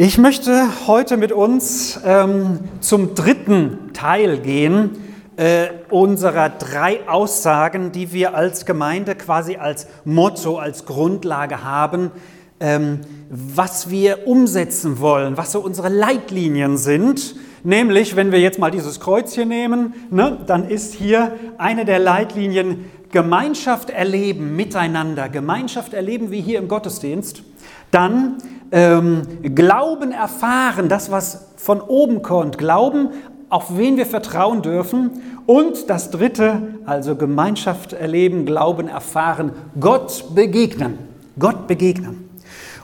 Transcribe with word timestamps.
Ich 0.00 0.16
möchte 0.16 0.86
heute 0.86 1.16
mit 1.16 1.32
uns 1.32 1.98
ähm, 2.04 2.60
zum 2.78 3.16
dritten 3.16 3.92
Teil 3.94 4.38
gehen 4.38 4.90
äh, 5.36 5.70
unserer 5.90 6.50
drei 6.50 7.00
Aussagen, 7.08 7.90
die 7.90 8.12
wir 8.12 8.32
als 8.36 8.64
Gemeinde 8.64 9.16
quasi 9.16 9.56
als 9.56 9.88
Motto, 10.04 10.56
als 10.56 10.84
Grundlage 10.84 11.64
haben, 11.64 12.12
ähm, 12.60 13.00
was 13.28 13.90
wir 13.90 14.28
umsetzen 14.28 15.00
wollen, 15.00 15.36
was 15.36 15.50
so 15.50 15.58
unsere 15.58 15.88
Leitlinien 15.88 16.76
sind. 16.76 17.34
Nämlich, 17.64 18.14
wenn 18.14 18.30
wir 18.30 18.38
jetzt 18.38 18.60
mal 18.60 18.70
dieses 18.70 19.00
Kreuz 19.00 19.34
hier 19.34 19.46
nehmen, 19.46 19.94
ne, 20.12 20.38
dann 20.46 20.68
ist 20.68 20.94
hier 20.94 21.32
eine 21.58 21.84
der 21.84 21.98
Leitlinien 21.98 22.84
Gemeinschaft 23.10 23.90
erleben 23.90 24.54
miteinander, 24.54 25.28
Gemeinschaft 25.28 25.92
erleben 25.92 26.30
wie 26.30 26.40
hier 26.40 26.60
im 26.60 26.68
Gottesdienst. 26.68 27.42
Dann 27.90 28.38
ähm, 28.70 29.22
Glauben 29.54 30.12
erfahren, 30.12 30.88
das, 30.88 31.10
was 31.10 31.48
von 31.56 31.80
oben 31.80 32.22
kommt. 32.22 32.58
Glauben, 32.58 33.10
auf 33.48 33.76
wen 33.76 33.96
wir 33.96 34.06
vertrauen 34.06 34.62
dürfen. 34.62 35.10
Und 35.46 35.88
das 35.88 36.10
Dritte, 36.10 36.74
also 36.84 37.16
Gemeinschaft 37.16 37.92
erleben, 37.92 38.44
Glauben 38.44 38.88
erfahren, 38.88 39.52
Gott 39.80 40.34
begegnen. 40.34 40.98
Gott 41.38 41.66
begegnen. 41.66 42.28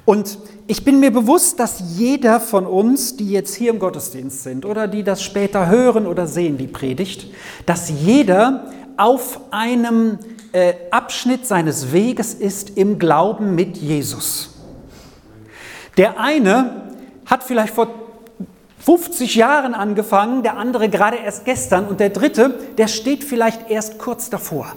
Und 0.05 0.38
ich 0.66 0.84
bin 0.84 1.01
mir 1.01 1.10
bewusst, 1.10 1.60
dass 1.60 1.82
jeder 1.96 2.41
von 2.41 2.66
uns, 2.66 3.16
die 3.16 3.30
jetzt 3.30 3.55
hier 3.55 3.71
im 3.71 3.79
Gottesdienst 3.79 4.43
sind 4.43 4.65
oder 4.65 4.88
die 4.88 5.02
das 5.02 5.23
später 5.23 5.68
hören 5.68 6.07
oder 6.07 6.27
sehen, 6.27 6.57
die 6.57 6.66
Predigt, 6.66 7.27
dass 7.66 7.91
jeder 7.91 8.65
auf 8.96 9.41
einem 9.51 10.18
äh, 10.52 10.74
Abschnitt 10.91 11.46
seines 11.46 11.93
Weges 11.93 12.32
ist 12.32 12.79
im 12.79 12.98
Glauben 12.98 13.55
mit 13.55 13.77
Jesus. 13.77 14.54
Der 15.97 16.19
eine 16.19 16.91
hat 17.27 17.45
vielleicht 17.45 17.75
vor 17.75 17.89
50 18.85 19.35
Jahren 19.37 19.75
angefangen, 19.75 20.43
der 20.43 20.59
andere 20.59 20.88
gerade 20.88 21.16
erst 21.16 21.45
gestern 21.45 21.87
und 21.87 22.01
der 22.01 22.10
dritte, 22.10 22.59
der 22.77 22.88
steht 22.88 23.24
vielleicht 23.24 23.71
erst 23.71 23.99
kurz 23.99 24.29
davor. 24.29 24.73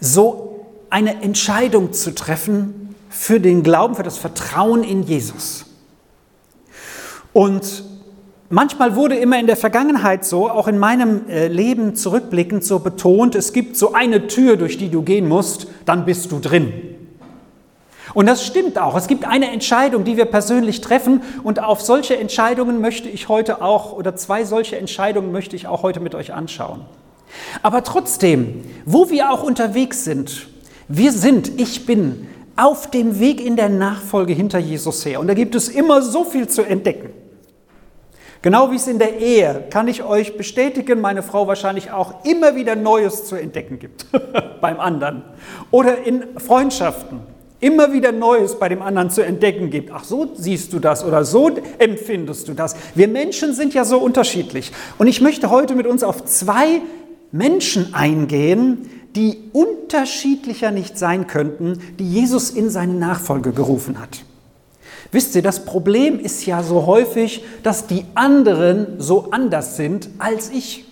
So 0.00 0.66
eine 0.90 1.22
Entscheidung 1.22 1.92
zu 1.92 2.14
treffen 2.14 2.94
für 3.08 3.40
den 3.40 3.62
Glauben, 3.62 3.94
für 3.94 4.02
das 4.02 4.18
Vertrauen 4.18 4.84
in 4.84 5.02
Jesus. 5.02 5.64
Und 7.32 7.84
manchmal 8.50 8.94
wurde 8.94 9.16
immer 9.16 9.38
in 9.38 9.46
der 9.46 9.56
Vergangenheit 9.56 10.24
so, 10.24 10.50
auch 10.50 10.68
in 10.68 10.78
meinem 10.78 11.28
äh, 11.28 11.48
Leben 11.48 11.94
zurückblickend 11.94 12.64
so 12.64 12.80
betont, 12.80 13.34
es 13.34 13.52
gibt 13.52 13.76
so 13.76 13.94
eine 13.94 14.26
Tür, 14.26 14.56
durch 14.56 14.76
die 14.76 14.90
du 14.90 15.02
gehen 15.02 15.28
musst, 15.28 15.68
dann 15.86 16.04
bist 16.04 16.30
du 16.32 16.40
drin. 16.40 16.97
Und 18.14 18.26
das 18.26 18.44
stimmt 18.44 18.78
auch. 18.78 18.96
Es 18.96 19.06
gibt 19.06 19.26
eine 19.26 19.50
Entscheidung, 19.50 20.04
die 20.04 20.16
wir 20.16 20.24
persönlich 20.24 20.80
treffen 20.80 21.22
und 21.42 21.62
auf 21.62 21.82
solche 21.82 22.16
Entscheidungen 22.16 22.80
möchte 22.80 23.08
ich 23.08 23.28
heute 23.28 23.62
auch, 23.62 23.92
oder 23.92 24.16
zwei 24.16 24.44
solche 24.44 24.78
Entscheidungen 24.78 25.32
möchte 25.32 25.56
ich 25.56 25.66
auch 25.66 25.82
heute 25.82 26.00
mit 26.00 26.14
euch 26.14 26.32
anschauen. 26.32 26.82
Aber 27.62 27.84
trotzdem, 27.84 28.64
wo 28.84 29.10
wir 29.10 29.30
auch 29.30 29.42
unterwegs 29.42 30.04
sind, 30.04 30.48
wir 30.88 31.12
sind, 31.12 31.60
ich 31.60 31.84
bin 31.84 32.26
auf 32.56 32.90
dem 32.90 33.20
Weg 33.20 33.44
in 33.44 33.56
der 33.56 33.68
Nachfolge 33.68 34.32
hinter 34.32 34.58
Jesus 34.58 35.04
her. 35.04 35.20
Und 35.20 35.28
da 35.28 35.34
gibt 35.34 35.54
es 35.54 35.68
immer 35.68 36.02
so 36.02 36.24
viel 36.24 36.48
zu 36.48 36.62
entdecken. 36.62 37.10
Genau 38.40 38.70
wie 38.70 38.76
es 38.76 38.86
in 38.86 38.98
der 38.98 39.18
Ehe, 39.18 39.64
kann 39.70 39.88
ich 39.88 40.04
euch 40.04 40.36
bestätigen, 40.36 41.00
meine 41.00 41.22
Frau 41.22 41.46
wahrscheinlich 41.46 41.90
auch 41.90 42.24
immer 42.24 42.54
wieder 42.54 42.76
Neues 42.76 43.24
zu 43.24 43.34
entdecken 43.34 43.78
gibt 43.78 44.06
beim 44.60 44.78
anderen. 44.78 45.22
Oder 45.70 46.04
in 46.04 46.38
Freundschaften 46.38 47.20
immer 47.60 47.92
wieder 47.92 48.12
Neues 48.12 48.58
bei 48.58 48.68
dem 48.68 48.82
anderen 48.82 49.10
zu 49.10 49.22
entdecken 49.22 49.70
gibt. 49.70 49.90
Ach, 49.92 50.04
so 50.04 50.32
siehst 50.34 50.72
du 50.72 50.78
das 50.78 51.04
oder 51.04 51.24
so 51.24 51.50
empfindest 51.78 52.48
du 52.48 52.54
das. 52.54 52.76
Wir 52.94 53.08
Menschen 53.08 53.54
sind 53.54 53.74
ja 53.74 53.84
so 53.84 53.98
unterschiedlich. 53.98 54.72
Und 54.98 55.06
ich 55.06 55.20
möchte 55.20 55.50
heute 55.50 55.74
mit 55.74 55.86
uns 55.86 56.02
auf 56.02 56.24
zwei 56.24 56.80
Menschen 57.32 57.94
eingehen, 57.94 58.88
die 59.16 59.38
unterschiedlicher 59.52 60.70
nicht 60.70 60.98
sein 60.98 61.26
könnten, 61.26 61.78
die 61.98 62.08
Jesus 62.08 62.50
in 62.50 62.70
seine 62.70 62.94
Nachfolge 62.94 63.52
gerufen 63.52 64.00
hat. 64.00 64.20
Wisst 65.10 65.34
ihr, 65.34 65.42
das 65.42 65.64
Problem 65.64 66.20
ist 66.20 66.44
ja 66.44 66.62
so 66.62 66.86
häufig, 66.86 67.42
dass 67.62 67.86
die 67.86 68.04
anderen 68.14 69.00
so 69.00 69.30
anders 69.30 69.76
sind 69.76 70.10
als 70.18 70.50
ich. 70.50 70.84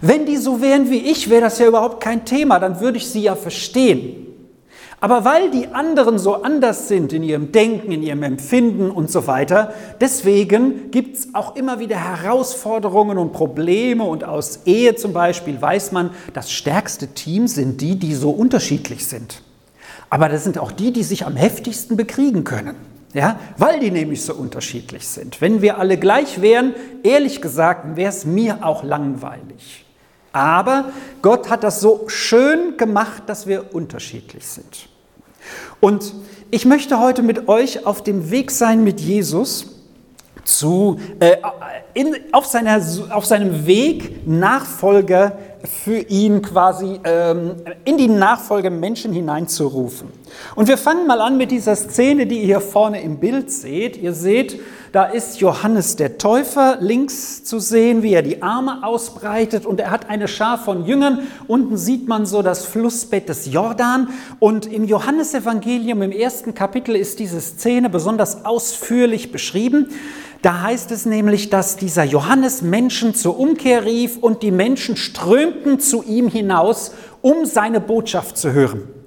Wenn 0.00 0.26
die 0.26 0.36
so 0.36 0.60
wären 0.60 0.90
wie 0.90 1.10
ich, 1.10 1.28
wäre 1.28 1.42
das 1.42 1.58
ja 1.58 1.66
überhaupt 1.66 2.00
kein 2.00 2.24
Thema, 2.24 2.60
dann 2.60 2.80
würde 2.80 2.98
ich 2.98 3.08
sie 3.08 3.22
ja 3.22 3.34
verstehen. 3.34 4.27
Aber 5.00 5.24
weil 5.24 5.50
die 5.52 5.68
anderen 5.68 6.18
so 6.18 6.42
anders 6.42 6.88
sind 6.88 7.12
in 7.12 7.22
ihrem 7.22 7.52
Denken, 7.52 7.92
in 7.92 8.02
ihrem 8.02 8.24
Empfinden 8.24 8.90
und 8.90 9.10
so 9.10 9.28
weiter, 9.28 9.72
deswegen 10.00 10.90
gibt 10.90 11.16
es 11.16 11.34
auch 11.34 11.54
immer 11.54 11.78
wieder 11.78 11.96
Herausforderungen 11.96 13.16
und 13.16 13.32
Probleme. 13.32 14.02
Und 14.02 14.24
aus 14.24 14.60
Ehe 14.64 14.96
zum 14.96 15.12
Beispiel 15.12 15.60
weiß 15.60 15.92
man, 15.92 16.10
das 16.34 16.50
stärkste 16.50 17.08
Team 17.08 17.46
sind 17.46 17.80
die, 17.80 17.96
die 17.96 18.14
so 18.14 18.30
unterschiedlich 18.30 19.06
sind. 19.06 19.42
Aber 20.10 20.28
das 20.28 20.42
sind 20.42 20.58
auch 20.58 20.72
die, 20.72 20.92
die 20.92 21.04
sich 21.04 21.26
am 21.26 21.36
heftigsten 21.36 21.96
bekriegen 21.96 22.42
können. 22.42 22.76
Ja, 23.14 23.38
weil 23.56 23.80
die 23.80 23.90
nämlich 23.90 24.22
so 24.22 24.34
unterschiedlich 24.34 25.06
sind. 25.08 25.40
Wenn 25.40 25.62
wir 25.62 25.78
alle 25.78 25.96
gleich 25.96 26.42
wären, 26.42 26.74
ehrlich 27.02 27.40
gesagt, 27.40 27.96
wäre 27.96 28.10
es 28.10 28.26
mir 28.26 28.58
auch 28.62 28.84
langweilig. 28.84 29.86
Aber 30.38 30.92
Gott 31.20 31.50
hat 31.50 31.64
das 31.64 31.80
so 31.80 32.04
schön 32.06 32.76
gemacht, 32.76 33.24
dass 33.26 33.48
wir 33.48 33.74
unterschiedlich 33.74 34.46
sind. 34.46 34.88
Und 35.80 36.14
ich 36.52 36.64
möchte 36.64 37.00
heute 37.00 37.22
mit 37.22 37.48
euch 37.48 37.84
auf 37.86 38.04
dem 38.04 38.30
Weg 38.30 38.52
sein 38.52 38.84
mit 38.84 39.00
Jesus 39.00 39.82
zu, 40.44 41.00
äh, 41.18 41.38
in, 41.94 42.14
auf, 42.30 42.46
seiner, 42.46 42.80
auf 43.10 43.26
seinem 43.26 43.66
Weg 43.66 44.28
Nachfolger 44.28 45.36
für 45.68 45.98
ihn 45.98 46.42
quasi 46.42 46.98
ähm, 47.04 47.56
in 47.84 47.98
die 47.98 48.08
Nachfolge 48.08 48.70
Menschen 48.70 49.12
hineinzurufen. 49.12 50.08
Und 50.54 50.68
wir 50.68 50.78
fangen 50.78 51.06
mal 51.06 51.20
an 51.20 51.36
mit 51.36 51.50
dieser 51.50 51.76
Szene, 51.76 52.26
die 52.26 52.38
ihr 52.38 52.46
hier 52.46 52.60
vorne 52.60 53.02
im 53.02 53.18
Bild 53.18 53.50
seht. 53.50 53.96
Ihr 53.96 54.12
seht, 54.12 54.60
da 54.92 55.04
ist 55.04 55.40
Johannes 55.40 55.96
der 55.96 56.16
Täufer 56.16 56.78
links 56.80 57.44
zu 57.44 57.58
sehen, 57.58 58.02
wie 58.02 58.14
er 58.14 58.22
die 58.22 58.42
Arme 58.42 58.84
ausbreitet 58.84 59.66
und 59.66 59.80
er 59.80 59.90
hat 59.90 60.08
eine 60.08 60.28
Schar 60.28 60.58
von 60.58 60.86
Jüngern. 60.86 61.20
Unten 61.46 61.76
sieht 61.76 62.08
man 62.08 62.24
so 62.24 62.40
das 62.40 62.64
Flussbett 62.64 63.28
des 63.28 63.52
Jordan 63.52 64.08
und 64.38 64.66
im 64.66 64.84
Johannesevangelium 64.84 66.00
im 66.02 66.12
ersten 66.12 66.54
Kapitel 66.54 66.96
ist 66.96 67.18
diese 67.18 67.40
Szene 67.40 67.90
besonders 67.90 68.46
ausführlich 68.46 69.30
beschrieben. 69.30 69.88
Da 70.42 70.62
heißt 70.62 70.92
es 70.92 71.04
nämlich, 71.04 71.50
dass 71.50 71.76
dieser 71.76 72.04
Johannes 72.04 72.62
Menschen 72.62 73.14
zur 73.14 73.38
Umkehr 73.38 73.84
rief 73.84 74.18
und 74.18 74.42
die 74.42 74.52
Menschen 74.52 74.96
strömten 74.96 75.80
zu 75.80 76.02
ihm 76.04 76.28
hinaus, 76.28 76.92
um 77.22 77.44
seine 77.44 77.80
Botschaft 77.80 78.38
zu 78.38 78.52
hören. 78.52 78.97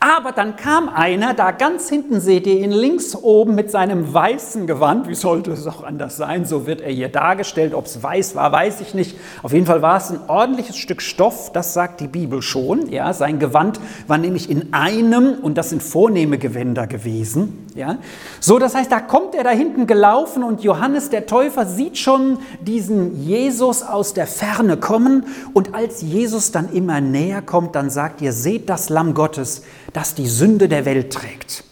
Aber 0.00 0.30
dann 0.30 0.54
kam 0.54 0.88
einer, 0.88 1.34
da 1.34 1.50
ganz 1.50 1.88
hinten 1.88 2.20
seht 2.20 2.46
ihr 2.46 2.60
ihn 2.60 2.70
links 2.70 3.16
oben 3.16 3.56
mit 3.56 3.72
seinem 3.72 4.14
weißen 4.14 4.68
Gewand. 4.68 5.08
Wie 5.08 5.16
sollte 5.16 5.50
es 5.50 5.66
auch 5.66 5.82
anders 5.82 6.16
sein? 6.16 6.44
So 6.44 6.68
wird 6.68 6.80
er 6.80 6.92
hier 6.92 7.08
dargestellt. 7.08 7.74
Ob 7.74 7.86
es 7.86 8.00
weiß 8.00 8.36
war, 8.36 8.52
weiß 8.52 8.80
ich 8.80 8.94
nicht. 8.94 9.18
Auf 9.42 9.52
jeden 9.52 9.66
Fall 9.66 9.82
war 9.82 9.96
es 9.96 10.10
ein 10.10 10.20
ordentliches 10.28 10.76
Stück 10.76 11.02
Stoff, 11.02 11.50
das 11.52 11.74
sagt 11.74 12.00
die 12.00 12.06
Bibel 12.06 12.42
schon. 12.42 12.88
Ja, 12.90 13.12
sein 13.12 13.40
Gewand 13.40 13.80
war 14.06 14.18
nämlich 14.18 14.48
in 14.48 14.72
einem, 14.72 15.34
und 15.42 15.58
das 15.58 15.70
sind 15.70 15.82
vornehme 15.82 16.38
Gewänder 16.38 16.86
gewesen. 16.86 17.66
Ja, 17.74 17.98
so, 18.40 18.58
das 18.58 18.74
heißt, 18.74 18.90
da 18.90 19.00
kommt 19.00 19.34
er 19.34 19.44
da 19.44 19.50
hinten 19.50 19.86
gelaufen 19.86 20.42
und 20.42 20.62
Johannes 20.62 21.10
der 21.10 21.26
Täufer 21.26 21.64
sieht 21.66 21.96
schon 21.96 22.38
diesen 22.60 23.24
Jesus 23.24 23.82
aus 23.82 24.14
der 24.14 24.26
Ferne 24.26 24.76
kommen. 24.76 25.26
Und 25.54 25.74
als 25.74 26.02
Jesus 26.02 26.52
dann 26.52 26.72
immer 26.72 27.00
näher 27.00 27.42
kommt, 27.42 27.74
dann 27.74 27.90
sagt 27.90 28.20
ihr, 28.20 28.32
seht 28.32 28.68
das 28.68 28.88
Lamm 28.88 29.14
Gottes 29.14 29.62
das 29.92 30.14
die 30.14 30.26
Sünde 30.26 30.68
der 30.68 30.84
Welt 30.84 31.12
trägt. 31.12 31.64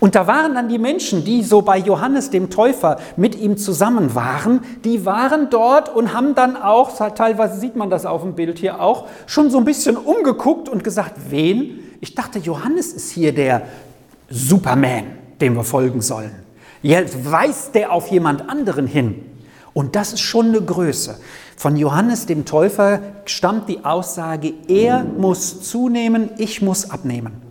Und 0.00 0.14
da 0.14 0.26
waren 0.26 0.54
dann 0.54 0.68
die 0.68 0.78
Menschen, 0.78 1.24
die 1.24 1.42
so 1.42 1.62
bei 1.62 1.78
Johannes 1.78 2.30
dem 2.30 2.50
Täufer 2.50 2.98
mit 3.16 3.38
ihm 3.38 3.56
zusammen 3.56 4.14
waren, 4.14 4.60
die 4.84 5.04
waren 5.04 5.50
dort 5.50 5.94
und 5.94 6.12
haben 6.12 6.34
dann 6.34 6.56
auch, 6.56 6.96
teilweise 7.14 7.58
sieht 7.58 7.76
man 7.76 7.90
das 7.90 8.06
auf 8.06 8.22
dem 8.22 8.34
Bild 8.34 8.58
hier 8.58 8.80
auch, 8.80 9.06
schon 9.26 9.50
so 9.50 9.58
ein 9.58 9.64
bisschen 9.64 9.96
umgeguckt 9.96 10.68
und 10.68 10.84
gesagt, 10.84 11.14
wen? 11.30 11.80
Ich 12.00 12.14
dachte, 12.14 12.38
Johannes 12.38 12.92
ist 12.92 13.10
hier 13.10 13.32
der 13.32 13.62
Superman, 14.30 15.04
dem 15.40 15.56
wir 15.56 15.64
folgen 15.64 16.00
sollen. 16.00 16.32
Jetzt 16.82 17.30
weist 17.30 17.74
der 17.74 17.92
auf 17.92 18.08
jemand 18.08 18.48
anderen 18.48 18.86
hin. 18.86 19.24
Und 19.74 19.96
das 19.96 20.12
ist 20.12 20.20
schon 20.20 20.46
eine 20.46 20.60
Größe. 20.60 21.18
Von 21.56 21.76
Johannes 21.76 22.26
dem 22.26 22.44
Täufer 22.44 23.00
stammt 23.24 23.68
die 23.68 23.84
Aussage, 23.84 24.54
er 24.68 25.02
muss 25.02 25.62
zunehmen, 25.62 26.30
ich 26.38 26.62
muss 26.62 26.90
abnehmen. 26.90 27.47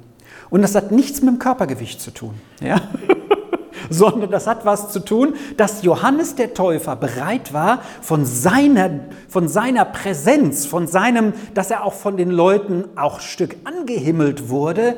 Und 0.50 0.62
das 0.62 0.76
hat 0.76 0.92
nichts 0.92 1.22
mit 1.22 1.34
dem 1.34 1.40
Körpergewicht 1.40 2.02
zu 2.02 2.12
tun, 2.12 2.36
ja? 2.62 2.82
sondern 3.90 4.32
das 4.32 4.48
hat 4.48 4.66
was 4.66 4.92
zu 4.92 5.00
tun, 5.00 5.36
dass 5.56 5.84
Johannes 5.84 6.36
der 6.36 6.54
Täufer 6.54 6.96
bereit 6.96 7.54
war, 7.54 7.82
von 8.02 8.26
seiner, 8.26 8.90
von 9.30 9.48
seiner 9.48 9.86
Präsenz, 9.86 10.66
von 10.66 10.88
seinem, 10.88 11.34
dass 11.54 11.72
er 11.72 11.84
auch 11.84 11.94
von 11.94 12.18
den 12.18 12.32
Leuten 12.32 12.86
auch 12.96 13.20
Stück 13.22 13.56
angehimmelt 13.64 14.50
wurde, 14.50 14.98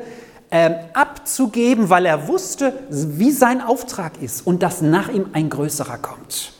ähm, 0.50 0.74
abzugeben, 0.94 1.90
weil 1.90 2.06
er 2.06 2.26
wusste, 2.26 2.72
wie 2.88 3.30
sein 3.30 3.60
Auftrag 3.60 4.20
ist 4.20 4.46
und 4.46 4.62
dass 4.62 4.82
nach 4.82 5.08
ihm 5.08 5.26
ein 5.32 5.48
größerer 5.48 5.98
kommt. 5.98 6.52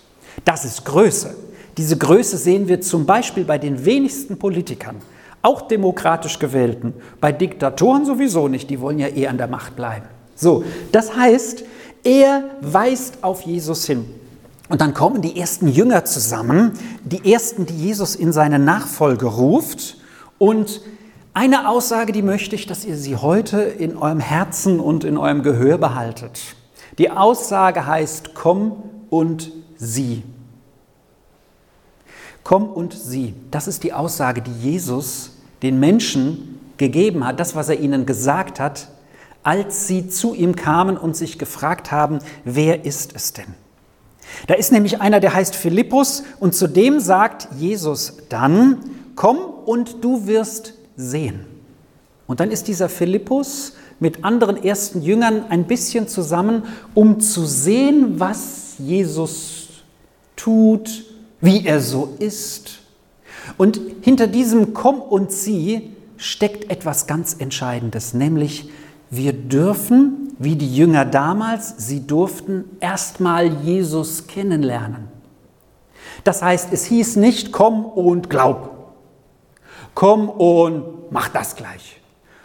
Das 0.45 0.65
ist 0.65 0.85
Größe. 0.85 1.35
Diese 1.77 1.97
Größe 1.97 2.37
sehen 2.37 2.69
wir 2.69 2.81
zum 2.81 3.07
Beispiel 3.07 3.45
bei 3.45 3.59
den 3.59 3.85
wenigsten 3.85 4.39
Politikern, 4.39 4.97
auch 5.43 5.63
demokratisch 5.63 6.39
gewählten. 6.39 6.95
Bei 7.21 7.33
Diktatoren 7.33 8.05
sowieso 8.05 8.49
nicht, 8.49 8.71
die 8.71 8.81
wollen 8.81 8.99
ja 8.99 9.09
eh 9.09 9.27
an 9.27 9.39
der 9.39 9.49
Macht 9.49 9.77
bleiben. 9.77 10.07
So, 10.35 10.65
das 10.93 11.17
heißt, 11.17 11.65
er 12.05 12.45
weist 12.61 13.23
auf 13.23 13.43
Jesus 13.43 13.87
hin. 13.87 14.07
Und 14.69 14.81
dann 14.81 14.95
kommen 14.95 15.21
die 15.21 15.39
ersten 15.39 15.69
Jünger 15.69 16.05
zusammen, 16.05 16.73
die 17.05 17.33
ersten, 17.33 17.67
die 17.67 17.77
Jesus 17.77 18.15
in 18.15 18.33
seine 18.33 18.59
Nachfolge 18.59 19.27
ruft. 19.27 19.97
Und 20.39 20.81
eine 21.35 21.69
Aussage, 21.69 22.13
die 22.13 22.23
möchte 22.23 22.55
ich, 22.55 22.67
dass 22.67 22.85
ihr 22.85 22.97
sie 22.97 23.17
heute 23.17 23.61
in 23.61 23.97
eurem 23.97 24.21
Herzen 24.21 24.79
und 24.79 25.05
in 25.05 25.19
eurem 25.19 25.43
Gehör 25.43 25.77
behaltet. 25.77 26.41
Die 26.99 27.11
Aussage 27.11 27.87
heißt, 27.87 28.35
komm 28.35 28.83
und 29.11 29.53
sieh. 29.77 30.23
Komm 32.51 32.69
und 32.69 32.93
sieh. 32.93 33.33
Das 33.53 33.69
ist 33.69 33.85
die 33.85 33.93
Aussage, 33.93 34.43
die 34.43 34.51
Jesus 34.51 35.37
den 35.63 35.79
Menschen 35.79 36.59
gegeben 36.79 37.25
hat, 37.25 37.39
das, 37.39 37.55
was 37.55 37.69
er 37.69 37.79
ihnen 37.79 38.07
gesagt 38.07 38.59
hat, 38.59 38.89
als 39.45 39.87
sie 39.87 40.09
zu 40.09 40.35
ihm 40.35 40.57
kamen 40.57 40.97
und 40.97 41.17
sich 41.17 41.39
gefragt 41.39 41.93
haben, 41.93 42.19
wer 42.45 42.85
ist 42.85 43.15
es 43.15 43.35
denn? 43.35 43.55
Da 44.49 44.55
ist 44.55 44.73
nämlich 44.73 45.01
einer, 45.01 45.21
der 45.21 45.33
heißt 45.33 45.55
Philippus 45.55 46.25
und 46.41 46.57
zu 46.57 46.67
dem 46.67 46.99
sagt 46.99 47.47
Jesus 47.57 48.17
dann, 48.31 48.79
komm 49.15 49.39
und 49.65 50.03
du 50.03 50.27
wirst 50.27 50.75
sehen. 50.97 51.47
Und 52.27 52.41
dann 52.41 52.51
ist 52.51 52.67
dieser 52.67 52.89
Philippus 52.89 53.75
mit 54.01 54.25
anderen 54.25 54.61
ersten 54.61 55.03
Jüngern 55.03 55.45
ein 55.51 55.69
bisschen 55.69 56.09
zusammen, 56.09 56.65
um 56.95 57.21
zu 57.21 57.47
sehen, 57.47 58.19
was 58.19 58.75
Jesus 58.79 59.69
tut, 60.35 61.05
wie 61.41 61.67
er 61.67 61.81
so 61.81 62.15
ist. 62.19 62.81
Und 63.57 63.81
hinter 64.03 64.27
diesem 64.27 64.75
Komm 64.75 65.01
und 65.01 65.33
sieh 65.33 65.91
steckt 66.17 66.71
etwas 66.71 67.07
ganz 67.07 67.37
Entscheidendes, 67.39 68.15
nämlich 68.15 68.71
wir 69.11 69.33
dürfen, 69.33 70.35
wie 70.39 70.57
die 70.57 70.75
Jünger 70.75 71.05
damals, 71.05 71.75
sie 71.79 72.07
durften 72.07 72.65
erstmal 72.81 73.47
Jesus 73.63 74.27
kennenlernen. 74.27 75.09
Das 76.25 76.43
heißt, 76.43 76.69
es 76.73 76.85
hieß 76.85 77.17
nicht, 77.17 77.53
komm 77.53 77.85
und 77.85 78.31
glaub, 78.31 78.95
komm 79.95 80.29
und 80.29 81.11
mach 81.11 81.29
das 81.29 81.57
gleich, 81.57 82.01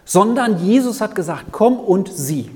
sondern 0.06 0.66
Jesus 0.66 1.02
hat 1.02 1.14
gesagt, 1.16 1.48
komm 1.52 1.80
und 1.80 2.12
sieh. 2.12 2.50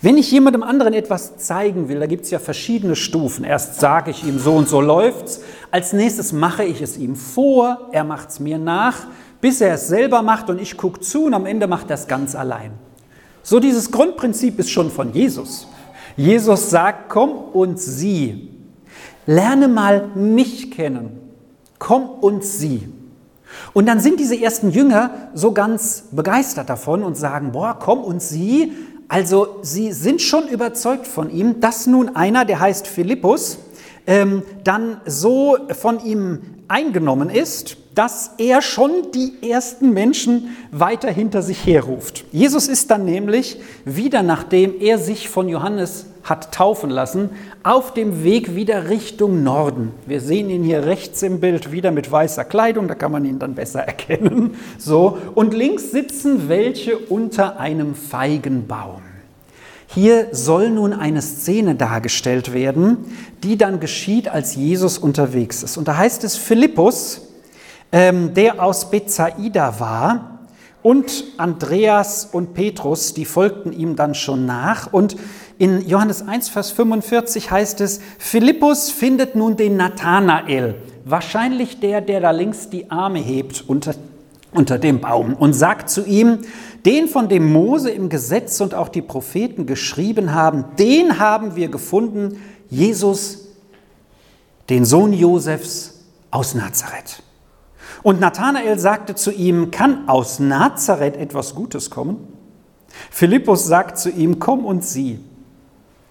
Wenn 0.00 0.18
ich 0.18 0.32
jemandem 0.32 0.64
anderen 0.64 0.94
etwas 0.94 1.36
zeigen 1.36 1.88
will, 1.88 2.00
da 2.00 2.06
gibt 2.06 2.24
es 2.24 2.32
ja 2.32 2.40
verschiedene 2.40 2.96
Stufen. 2.96 3.44
Erst 3.44 3.78
sage 3.78 4.10
ich 4.10 4.24
ihm, 4.24 4.40
so 4.40 4.54
und 4.54 4.68
so 4.68 4.80
läuft's. 4.80 5.42
Als 5.72 5.94
nächstes 5.94 6.32
mache 6.32 6.64
ich 6.64 6.82
es 6.82 6.98
ihm 6.98 7.16
vor, 7.16 7.88
er 7.92 8.04
macht 8.04 8.28
es 8.28 8.40
mir 8.40 8.58
nach, 8.58 9.06
bis 9.40 9.62
er 9.62 9.74
es 9.74 9.88
selber 9.88 10.20
macht 10.20 10.50
und 10.50 10.60
ich 10.60 10.76
gucke 10.76 11.00
zu 11.00 11.24
und 11.24 11.34
am 11.34 11.46
Ende 11.46 11.66
macht 11.66 11.88
er 11.88 11.94
es 11.94 12.06
ganz 12.06 12.34
allein. 12.34 12.72
So 13.42 13.58
dieses 13.58 13.90
Grundprinzip 13.90 14.58
ist 14.58 14.68
schon 14.68 14.90
von 14.90 15.14
Jesus. 15.14 15.66
Jesus 16.14 16.68
sagt, 16.68 17.08
komm 17.08 17.30
und 17.30 17.80
sieh. 17.80 18.50
Lerne 19.26 19.66
mal 19.66 20.08
mich 20.14 20.70
kennen. 20.70 21.18
Komm 21.78 22.06
und 22.20 22.44
sieh. 22.44 22.86
Und 23.72 23.86
dann 23.86 23.98
sind 23.98 24.20
diese 24.20 24.38
ersten 24.38 24.70
Jünger 24.70 25.30
so 25.32 25.52
ganz 25.52 26.04
begeistert 26.12 26.68
davon 26.68 27.02
und 27.02 27.16
sagen, 27.16 27.52
boah, 27.52 27.78
komm 27.80 28.04
und 28.04 28.20
sieh. 28.20 28.72
Also 29.08 29.56
sie 29.62 29.92
sind 29.92 30.20
schon 30.20 30.48
überzeugt 30.48 31.06
von 31.06 31.30
ihm, 31.30 31.60
dass 31.60 31.86
nun 31.86 32.14
einer, 32.14 32.44
der 32.44 32.60
heißt 32.60 32.86
Philippus, 32.86 33.58
ähm, 34.06 34.42
dann 34.64 35.00
so 35.06 35.56
von 35.72 36.04
ihm 36.04 36.40
eingenommen 36.68 37.30
ist, 37.30 37.76
dass 37.94 38.30
er 38.38 38.62
schon 38.62 39.10
die 39.14 39.50
ersten 39.50 39.92
Menschen 39.92 40.56
weiter 40.70 41.10
hinter 41.10 41.42
sich 41.42 41.66
herruft. 41.66 42.24
Jesus 42.32 42.68
ist 42.68 42.90
dann 42.90 43.04
nämlich 43.04 43.60
wieder, 43.84 44.22
nachdem 44.22 44.80
er 44.80 44.98
sich 44.98 45.28
von 45.28 45.48
Johannes 45.48 46.06
hat 46.24 46.54
taufen 46.54 46.88
lassen, 46.88 47.30
auf 47.62 47.92
dem 47.92 48.24
Weg 48.24 48.54
wieder 48.54 48.88
Richtung 48.88 49.42
Norden. 49.42 49.92
Wir 50.06 50.20
sehen 50.20 50.50
ihn 50.50 50.62
hier 50.62 50.86
rechts 50.86 51.22
im 51.22 51.40
Bild 51.40 51.72
wieder 51.72 51.90
mit 51.90 52.10
weißer 52.10 52.44
Kleidung, 52.44 52.88
da 52.88 52.94
kann 52.94 53.12
man 53.12 53.24
ihn 53.24 53.38
dann 53.38 53.54
besser 53.54 53.80
erkennen. 53.86 54.54
So, 54.78 55.18
und 55.34 55.52
links 55.52 55.90
sitzen 55.90 56.48
welche 56.48 56.96
unter 56.96 57.58
einem 57.58 57.94
Feigenbaum. 57.94 59.02
Hier 59.94 60.28
soll 60.32 60.70
nun 60.70 60.94
eine 60.94 61.20
Szene 61.20 61.74
dargestellt 61.74 62.54
werden, 62.54 62.98
die 63.42 63.58
dann 63.58 63.78
geschieht, 63.78 64.28
als 64.28 64.56
Jesus 64.56 64.96
unterwegs 64.96 65.62
ist. 65.62 65.76
Und 65.76 65.86
da 65.86 65.98
heißt 65.98 66.24
es, 66.24 66.36
Philippus, 66.36 67.28
ähm, 67.92 68.32
der 68.32 68.62
aus 68.62 68.90
Bethsaida 68.90 69.78
war, 69.78 70.32
und 70.82 71.24
Andreas 71.36 72.28
und 72.32 72.54
Petrus, 72.54 73.14
die 73.14 73.24
folgten 73.24 73.72
ihm 73.72 73.94
dann 73.94 74.14
schon 74.14 74.46
nach. 74.46 74.92
Und 74.92 75.16
in 75.58 75.86
Johannes 75.86 76.26
1, 76.26 76.48
Vers 76.48 76.72
45 76.72 77.50
heißt 77.50 77.80
es, 77.80 78.00
Philippus 78.18 78.90
findet 78.90 79.36
nun 79.36 79.56
den 79.56 79.76
Nathanael, 79.76 80.74
wahrscheinlich 81.04 81.78
der, 81.78 82.00
der 82.00 82.20
da 82.20 82.32
links 82.32 82.68
die 82.68 82.90
Arme 82.90 83.20
hebt 83.20 83.62
unter, 83.68 83.94
unter 84.52 84.78
dem 84.78 85.00
Baum, 85.00 85.34
und 85.34 85.52
sagt 85.52 85.88
zu 85.88 86.04
ihm, 86.04 86.38
den, 86.84 87.08
von 87.08 87.28
dem 87.28 87.52
Mose 87.52 87.90
im 87.90 88.08
Gesetz 88.08 88.60
und 88.60 88.74
auch 88.74 88.88
die 88.88 89.02
Propheten 89.02 89.66
geschrieben 89.66 90.34
haben, 90.34 90.64
den 90.78 91.18
haben 91.18 91.54
wir 91.54 91.68
gefunden, 91.68 92.42
Jesus, 92.68 93.48
den 94.68 94.84
Sohn 94.84 95.12
Josefs 95.12 96.00
aus 96.30 96.54
Nazareth. 96.54 97.22
Und 98.02 98.20
Nathanael 98.20 98.78
sagte 98.78 99.14
zu 99.14 99.30
ihm, 99.30 99.70
kann 99.70 100.08
aus 100.08 100.40
Nazareth 100.40 101.16
etwas 101.16 101.54
Gutes 101.54 101.90
kommen? 101.90 102.16
Philippus 103.10 103.66
sagt 103.66 103.98
zu 103.98 104.10
ihm, 104.10 104.38
komm 104.38 104.64
und 104.64 104.84
sieh. 104.84 105.20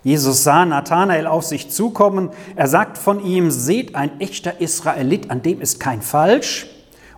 Jesus 0.04 0.44
sah 0.44 0.66
Nathanael 0.66 1.28
auf 1.28 1.44
sich 1.44 1.70
zukommen. 1.70 2.30
Er 2.56 2.68
sagt 2.68 2.98
von 2.98 3.24
ihm, 3.24 3.52
seht 3.52 3.94
ein 3.96 4.20
echter 4.20 4.60
Israelit, 4.62 5.30
an 5.30 5.42
dem 5.42 5.62
ist 5.62 5.80
kein 5.80 6.02
Falsch. 6.02 6.68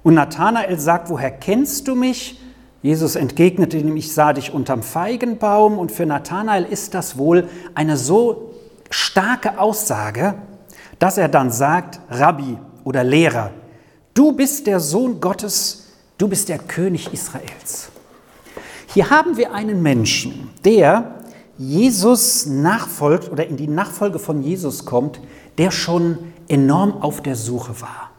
Und 0.01 0.15
Nathanael 0.15 0.79
sagt, 0.79 1.09
woher 1.09 1.31
kennst 1.31 1.87
du 1.87 1.95
mich? 1.95 2.39
Jesus 2.83 3.15
entgegnete 3.15 3.77
ihm, 3.77 3.95
ich 3.95 4.13
sah 4.13 4.33
dich 4.33 4.53
unterm 4.53 4.83
Feigenbaum. 4.83 5.79
Und 5.79 5.91
für 5.91 6.05
Nathanael 6.05 6.65
ist 6.65 6.93
das 6.93 7.17
wohl 7.17 7.47
eine 7.73 7.97
so 7.97 8.53
starke 8.89 9.57
Aussage, 9.57 10.35
dass 10.99 11.17
er 11.17 11.29
dann 11.29 11.49
sagt, 11.49 11.99
Rabbi 12.09 12.57
oder 12.83 13.03
Lehrer, 13.03 13.51
du 14.13 14.33
bist 14.33 14.67
der 14.67 14.81
Sohn 14.81 15.21
Gottes, 15.21 15.93
du 16.17 16.27
bist 16.27 16.49
der 16.49 16.59
König 16.59 17.11
Israels. 17.13 17.89
Hier 18.87 19.09
haben 19.09 19.37
wir 19.37 19.53
einen 19.53 19.81
Menschen, 19.81 20.49
der 20.65 21.21
Jesus 21.57 22.45
nachfolgt 22.45 23.31
oder 23.31 23.47
in 23.47 23.55
die 23.55 23.67
Nachfolge 23.67 24.19
von 24.19 24.43
Jesus 24.43 24.83
kommt, 24.83 25.21
der 25.57 25.71
schon 25.71 26.17
enorm 26.49 27.01
auf 27.01 27.21
der 27.21 27.35
Suche 27.35 27.79
war. 27.79 28.12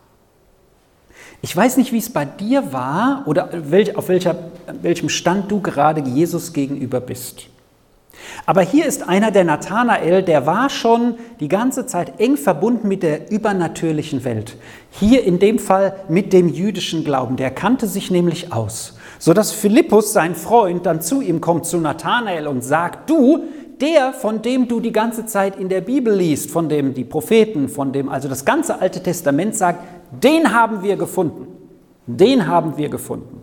Ich 1.44 1.54
weiß 1.54 1.76
nicht, 1.76 1.92
wie 1.92 1.98
es 1.98 2.08
bei 2.08 2.24
dir 2.24 2.72
war 2.72 3.24
oder 3.26 3.50
auf 3.96 4.08
welcher, 4.08 4.34
welchem 4.80 5.10
Stand 5.10 5.50
du 5.50 5.60
gerade 5.60 6.00
Jesus 6.00 6.54
gegenüber 6.54 7.02
bist. 7.02 7.48
Aber 8.46 8.62
hier 8.62 8.86
ist 8.86 9.06
einer, 9.06 9.30
der 9.30 9.44
Nathanael, 9.44 10.22
der 10.22 10.46
war 10.46 10.70
schon 10.70 11.16
die 11.40 11.48
ganze 11.48 11.84
Zeit 11.84 12.18
eng 12.18 12.38
verbunden 12.38 12.88
mit 12.88 13.02
der 13.02 13.30
übernatürlichen 13.30 14.24
Welt. 14.24 14.56
Hier 14.90 15.22
in 15.22 15.38
dem 15.38 15.58
Fall 15.58 15.96
mit 16.08 16.32
dem 16.32 16.48
jüdischen 16.48 17.04
Glauben. 17.04 17.36
Der 17.36 17.50
kannte 17.50 17.88
sich 17.88 18.10
nämlich 18.10 18.50
aus. 18.50 18.96
Sodass 19.18 19.52
Philippus, 19.52 20.14
sein 20.14 20.36
Freund, 20.36 20.86
dann 20.86 21.02
zu 21.02 21.20
ihm 21.20 21.42
kommt, 21.42 21.66
zu 21.66 21.76
Nathanael 21.76 22.46
und 22.46 22.64
sagt, 22.64 23.10
du, 23.10 23.44
der, 23.84 24.14
von 24.14 24.40
dem 24.40 24.66
du 24.66 24.80
die 24.80 24.92
ganze 24.92 25.26
Zeit 25.26 25.56
in 25.56 25.68
der 25.68 25.82
Bibel 25.82 26.14
liest, 26.14 26.50
von 26.50 26.70
dem 26.70 26.94
die 26.94 27.04
Propheten, 27.04 27.68
von 27.68 27.92
dem 27.92 28.08
also 28.08 28.28
das 28.28 28.44
ganze 28.46 28.80
Alte 28.80 29.02
Testament 29.02 29.54
sagt, 29.54 29.84
den 30.10 30.54
haben 30.54 30.82
wir 30.82 30.96
gefunden. 30.96 31.46
Den 32.06 32.46
haben 32.46 32.78
wir 32.78 32.88
gefunden. 32.88 33.42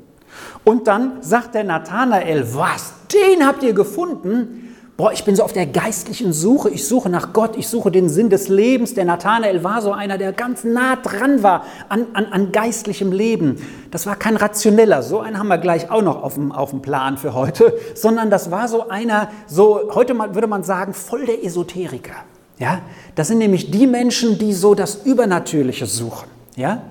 Und 0.64 0.88
dann 0.88 1.22
sagt 1.22 1.54
der 1.54 1.64
Nathanael, 1.64 2.48
was? 2.56 2.94
Den 3.14 3.46
habt 3.46 3.62
ihr 3.62 3.74
gefunden? 3.74 4.71
Boah, 4.98 5.12
ich 5.14 5.24
bin 5.24 5.36
so 5.36 5.44
auf 5.44 5.54
der 5.54 5.66
geistlichen 5.66 6.32
Suche. 6.32 6.70
Ich 6.70 6.88
suche 6.88 7.10
nach 7.10 7.34
Gott. 7.34 7.58
Ich 7.58 7.68
suche 7.68 7.92
den 7.92 8.08
Sinn 8.08 8.30
des 8.30 8.50
Lebens. 8.50 8.94
Der 8.94 9.06
Nathanael 9.06 9.64
war 9.64 9.82
so 9.82 9.92
einer, 9.92 10.18
der 10.18 10.32
ganz 10.32 10.64
nah 10.64 10.96
dran 10.96 11.42
war 11.42 11.66
an, 11.90 12.08
an, 12.14 12.28
an 12.28 12.52
geistlichem 12.52 13.12
Leben. 13.12 13.56
Das 13.90 14.06
war 14.06 14.16
kein 14.16 14.36
rationeller. 14.36 15.02
So 15.02 15.20
einen 15.20 15.40
haben 15.40 15.48
wir 15.48 15.58
gleich 15.58 15.90
auch 15.90 16.04
noch 16.04 16.22
auf 16.22 16.36
dem, 16.36 16.52
auf 16.52 16.70
dem 16.70 16.82
Plan 16.82 17.18
für 17.18 17.34
heute. 17.34 17.74
Sondern 17.96 18.30
das 18.30 18.52
war 18.52 18.68
so 18.68 18.90
einer, 18.90 19.30
so 19.48 19.90
heute 19.94 20.16
würde 20.18 20.48
man 20.48 20.64
sagen, 20.64 20.94
voll 20.94 21.26
der 21.26 21.44
Esoteriker. 21.44 22.16
Ja, 22.60 22.80
das 23.16 23.28
sind 23.28 23.40
nämlich 23.40 23.72
die 23.72 23.88
Menschen, 23.88 24.38
die 24.38 24.54
so 24.54 24.76
das 24.76 25.04
Übernatürliche 25.06 25.88
suchen. 25.88 26.30
Ja? 26.56 26.84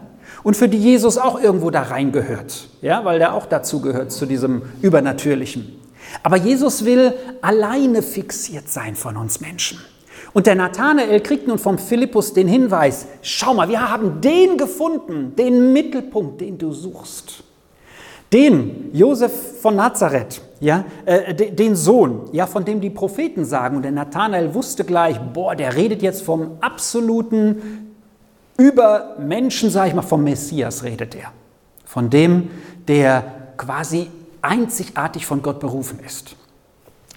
Und 0.43 0.57
für 0.57 0.69
die 0.69 0.79
Jesus 0.79 1.17
auch 1.17 1.41
irgendwo 1.41 1.71
da 1.71 1.83
reingehört, 1.83 2.69
ja? 2.83 3.05
weil 3.05 3.21
der 3.21 3.35
auch 3.35 3.47
dazu 3.47 3.81
gehört, 3.81 4.11
zu 4.11 4.27
diesem 4.27 4.63
Übernatürlichen. 4.83 5.80
Aber 6.23 6.37
Jesus 6.37 6.85
will 6.85 7.15
alleine 7.41 8.03
fixiert 8.03 8.69
sein 8.69 8.97
von 8.97 9.17
uns 9.17 9.41
Menschen. 9.41 9.79
Und 10.33 10.47
der 10.47 10.55
Nathanael 10.55 11.21
kriegt 11.21 11.49
nun 11.49 11.59
vom 11.59 11.79
Philippus 11.79 12.33
den 12.33 12.47
Hinweis, 12.47 13.07
schau 13.23 13.55
mal, 13.55 13.69
wir 13.69 13.91
haben 13.91 14.21
den 14.21 14.57
gefunden, 14.57 15.35
den 15.35 15.73
Mittelpunkt, 15.73 16.41
den 16.41 16.57
du 16.57 16.73
suchst. 16.73 17.43
Den 18.33 18.91
Josef 18.93 19.61
von 19.61 19.75
Nazareth, 19.75 20.41
ja, 20.61 20.85
äh, 21.05 21.35
den 21.35 21.75
Sohn, 21.75 22.29
ja, 22.33 22.47
von 22.47 22.65
dem 22.65 22.81
die 22.81 22.91
Propheten 22.91 23.45
sagen. 23.45 23.77
Und 23.77 23.83
der 23.83 23.91
Nathanael 23.91 24.55
wusste 24.55 24.85
gleich, 24.85 25.19
boah, 25.33 25.57
der 25.57 25.75
redet 25.75 26.01
jetzt 26.01 26.23
vom 26.23 26.59
absoluten 26.61 27.97
Übermenschen, 28.57 29.71
sage 29.71 29.89
ich 29.89 29.95
mal, 29.95 30.03
vom 30.03 30.23
Messias 30.23 30.85
redet 30.85 31.17
er. 31.17 31.33
Von 31.85 32.09
dem, 32.09 32.51
der 32.87 33.25
quasi 33.57 34.07
einzigartig 34.43 35.27
von 35.27 35.43
Gott 35.43 35.61
berufen 35.61 35.99
ist. 36.05 36.37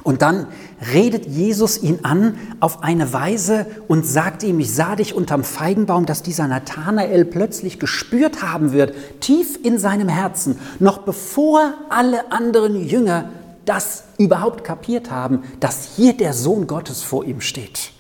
Und 0.04 0.22
dann 0.22 0.48
redet 0.94 1.26
Jesus 1.26 1.82
ihn 1.82 2.00
an 2.04 2.38
auf 2.60 2.84
eine 2.84 3.14
Weise 3.14 3.66
und 3.88 4.06
sagt 4.06 4.44
ihm, 4.44 4.60
ich 4.60 4.74
sah 4.74 4.98
dich 4.98 5.14
unterm 5.14 5.46
Feigenbaum, 5.46 6.06
dass 6.06 6.24
dieser 6.24 6.48
Nathanael 6.48 7.24
plötzlich 7.24 7.80
gespürt 7.80 8.42
haben 8.44 8.74
wird, 8.74 8.94
tief 9.22 9.58
in 9.64 9.80
seinem 9.80 10.10
Herzen, 10.10 10.60
noch 10.80 11.00
bevor 11.00 11.74
alle 11.90 12.32
anderen 12.34 12.86
Jünger 12.86 13.30
das 13.64 14.04
überhaupt 14.18 14.66
kapiert 14.66 15.10
haben, 15.10 15.44
dass 15.62 15.96
hier 15.96 16.12
der 16.12 16.34
Sohn 16.34 16.68
Gottes 16.68 17.02
vor 17.02 17.24
ihm 17.24 17.40
steht. 17.40 17.92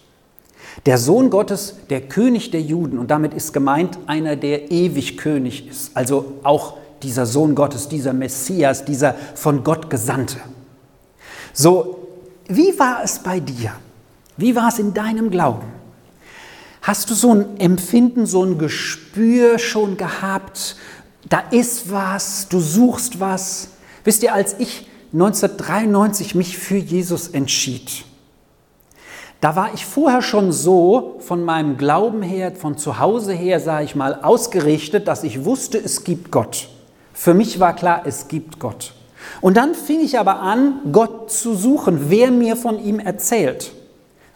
Der 0.85 0.97
Sohn 0.97 1.29
Gottes, 1.29 1.75
der 1.89 2.01
König 2.01 2.51
der 2.51 2.61
Juden, 2.61 2.97
und 2.97 3.11
damit 3.11 3.33
ist 3.33 3.53
gemeint 3.53 3.97
einer, 4.07 4.35
der 4.35 4.71
ewig 4.71 5.17
König 5.17 5.69
ist, 5.69 5.95
also 5.95 6.33
auch 6.43 6.77
dieser 7.03 7.25
Sohn 7.25 7.55
Gottes, 7.55 7.88
dieser 7.88 8.13
Messias, 8.13 8.86
dieser 8.86 9.15
von 9.36 9.63
Gott 9.63 9.89
Gesandte. 9.89 10.38
So, 11.53 12.00
wie 12.48 12.77
war 12.79 13.03
es 13.03 13.19
bei 13.19 13.39
dir? 13.39 13.74
Wie 14.38 14.55
war 14.55 14.69
es 14.69 14.79
in 14.79 14.93
deinem 14.93 15.29
Glauben? 15.29 15.67
Hast 16.81 17.10
du 17.10 17.13
so 17.13 17.33
ein 17.33 17.60
Empfinden, 17.60 18.25
so 18.25 18.43
ein 18.43 18.57
Gespür 18.57 19.60
schon 19.60 19.95
gehabt? 19.95 20.75
Da 21.29 21.39
ist 21.51 21.91
was, 21.91 22.48
du 22.50 22.60
suchst 22.60 23.19
was. 23.19 23.69
Wisst 24.03 24.24
ihr, 24.24 24.33
als 24.33 24.55
ich 24.60 24.89
1993 25.13 26.36
mich 26.36 26.57
für 26.57 26.77
Jesus 26.77 27.29
entschied, 27.29 28.03
da 29.39 29.55
war 29.55 29.74
ich 29.74 29.86
vorher 29.86 30.22
schon 30.22 30.51
so 30.51 31.17
von 31.19 31.43
meinem 31.43 31.77
Glauben 31.77 32.22
her, 32.22 32.53
von 32.55 32.77
zu 32.77 33.00
Hause 33.00 33.33
her, 33.33 33.60
sage 33.60 33.86
ich 33.86 33.93
mal, 33.93 34.22
ausgerichtet, 34.22 35.07
dass 35.07 35.24
ich 35.24 35.45
wusste, 35.45 35.77
es 35.77 36.03
gibt 36.03 36.31
Gott. 36.31 36.69
Für 37.13 37.34
mich 37.34 37.60
war 37.60 37.75
klar, 37.75 38.01
es 38.05 38.27
gibt 38.27 38.60
Gott. 38.60 38.93
Und 39.39 39.55
dann 39.55 39.75
fing 39.75 40.01
ich 40.01 40.20
aber 40.20 40.39
an, 40.39 40.79
Gott 40.91 41.32
zu 41.32 41.55
suchen, 41.55 42.10
wer 42.10 42.32
mir 42.32 42.55
von 42.55 42.84
ihm 42.84 43.00
erzählt. 43.00 43.72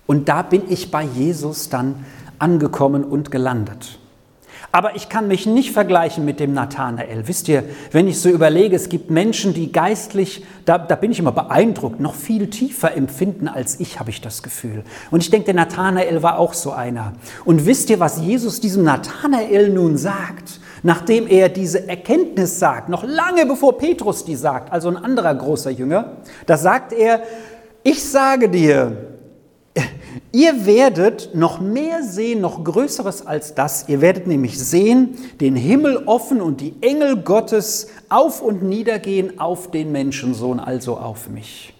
Und 0.05 0.29
da 0.29 0.41
bin 0.41 0.63
ich 0.69 0.91
bei 0.91 1.03
Jesus 1.03 1.69
dann 1.69 2.05
angekommen 2.39 3.03
und 3.03 3.31
gelandet. 3.31 3.99
Aber 4.71 4.95
ich 4.95 5.09
kann 5.09 5.27
mich 5.27 5.45
nicht 5.45 5.71
vergleichen 5.71 6.25
mit 6.25 6.39
dem 6.39 6.53
Nathanael. 6.53 7.27
Wisst 7.27 7.47
ihr, 7.47 7.63
wenn 7.91 8.07
ich 8.07 8.19
so 8.19 8.29
überlege, 8.29 8.75
es 8.75 8.89
gibt 8.89 9.09
Menschen, 9.09 9.53
die 9.53 9.71
geistlich, 9.71 10.45
da, 10.65 10.77
da 10.77 10.95
bin 10.95 11.11
ich 11.11 11.19
immer 11.19 11.31
beeindruckt, 11.31 11.99
noch 11.99 12.13
viel 12.13 12.49
tiefer 12.49 12.95
empfinden 12.95 13.47
als 13.47 13.79
ich, 13.79 13.99
habe 13.99 14.09
ich 14.09 14.21
das 14.21 14.43
Gefühl. 14.43 14.83
Und 15.09 15.23
ich 15.23 15.29
denke, 15.29 15.45
der 15.45 15.55
Nathanael 15.55 16.21
war 16.21 16.37
auch 16.37 16.53
so 16.53 16.71
einer. 16.71 17.13
Und 17.45 17.65
wisst 17.65 17.89
ihr, 17.89 17.99
was 17.99 18.19
Jesus 18.19 18.59
diesem 18.59 18.83
Nathanael 18.83 19.69
nun 19.69 19.97
sagt? 19.97 20.59
Nachdem 20.83 21.27
er 21.27 21.49
diese 21.49 21.87
Erkenntnis 21.87 22.59
sagt, 22.59 22.89
noch 22.89 23.03
lange 23.03 23.45
bevor 23.45 23.77
Petrus 23.77 24.25
die 24.25 24.35
sagt, 24.35 24.71
also 24.71 24.89
ein 24.89 24.97
anderer 24.97 25.33
großer 25.35 25.71
Jünger, 25.71 26.17
da 26.45 26.57
sagt 26.57 26.93
er, 26.93 27.21
ich 27.83 28.03
sage 28.03 28.49
dir, 28.49 28.97
ihr 30.31 30.65
werdet 30.65 31.33
noch 31.33 31.59
mehr 31.59 32.03
sehen, 32.03 32.41
noch 32.41 32.63
Größeres 32.63 33.25
als 33.25 33.55
das. 33.55 33.87
Ihr 33.87 34.01
werdet 34.01 34.27
nämlich 34.27 34.59
sehen, 34.59 35.17
den 35.39 35.55
Himmel 35.55 36.03
offen 36.05 36.41
und 36.41 36.61
die 36.61 36.73
Engel 36.81 37.17
Gottes 37.17 37.87
auf 38.09 38.41
und 38.41 38.63
niedergehen 38.63 39.39
auf 39.39 39.71
den 39.71 39.91
Menschensohn, 39.91 40.59
also 40.59 40.97
auf 40.97 41.29
mich. 41.29 41.73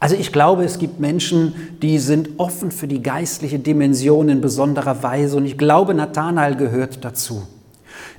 Also 0.00 0.14
ich 0.14 0.32
glaube, 0.32 0.64
es 0.64 0.78
gibt 0.78 1.00
Menschen, 1.00 1.76
die 1.82 1.98
sind 1.98 2.38
offen 2.38 2.70
für 2.70 2.86
die 2.86 3.02
geistliche 3.02 3.58
Dimension 3.58 4.28
in 4.28 4.40
besonderer 4.40 5.02
Weise 5.02 5.36
und 5.36 5.44
ich 5.44 5.58
glaube, 5.58 5.92
Nathanael 5.92 6.54
gehört 6.54 7.04
dazu. 7.04 7.42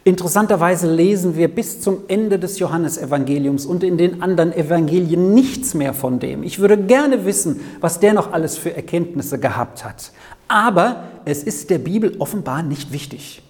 Interessanterweise 0.09 0.91
lesen 0.91 1.37
wir 1.37 1.49
bis 1.49 1.81
zum 1.81 1.99
Ende 2.07 2.39
des 2.39 2.57
Johannesevangeliums 2.57 3.67
und 3.67 3.83
in 3.83 3.95
den 3.99 4.23
anderen 4.23 4.51
Evangelien 4.51 5.35
nichts 5.35 5.75
mehr 5.75 5.93
von 5.93 6.17
dem. 6.17 6.41
Ich 6.41 6.57
würde 6.57 6.77
gerne 6.77 7.25
wissen, 7.25 7.59
was 7.79 7.99
der 7.99 8.13
noch 8.13 8.33
alles 8.33 8.57
für 8.57 8.75
Erkenntnisse 8.75 9.37
gehabt 9.37 9.85
hat. 9.85 10.11
Aber 10.47 11.03
es 11.25 11.43
ist 11.43 11.69
der 11.69 11.77
Bibel 11.77 12.15
offenbar 12.17 12.63
nicht 12.63 12.91
wichtig. 12.91 13.43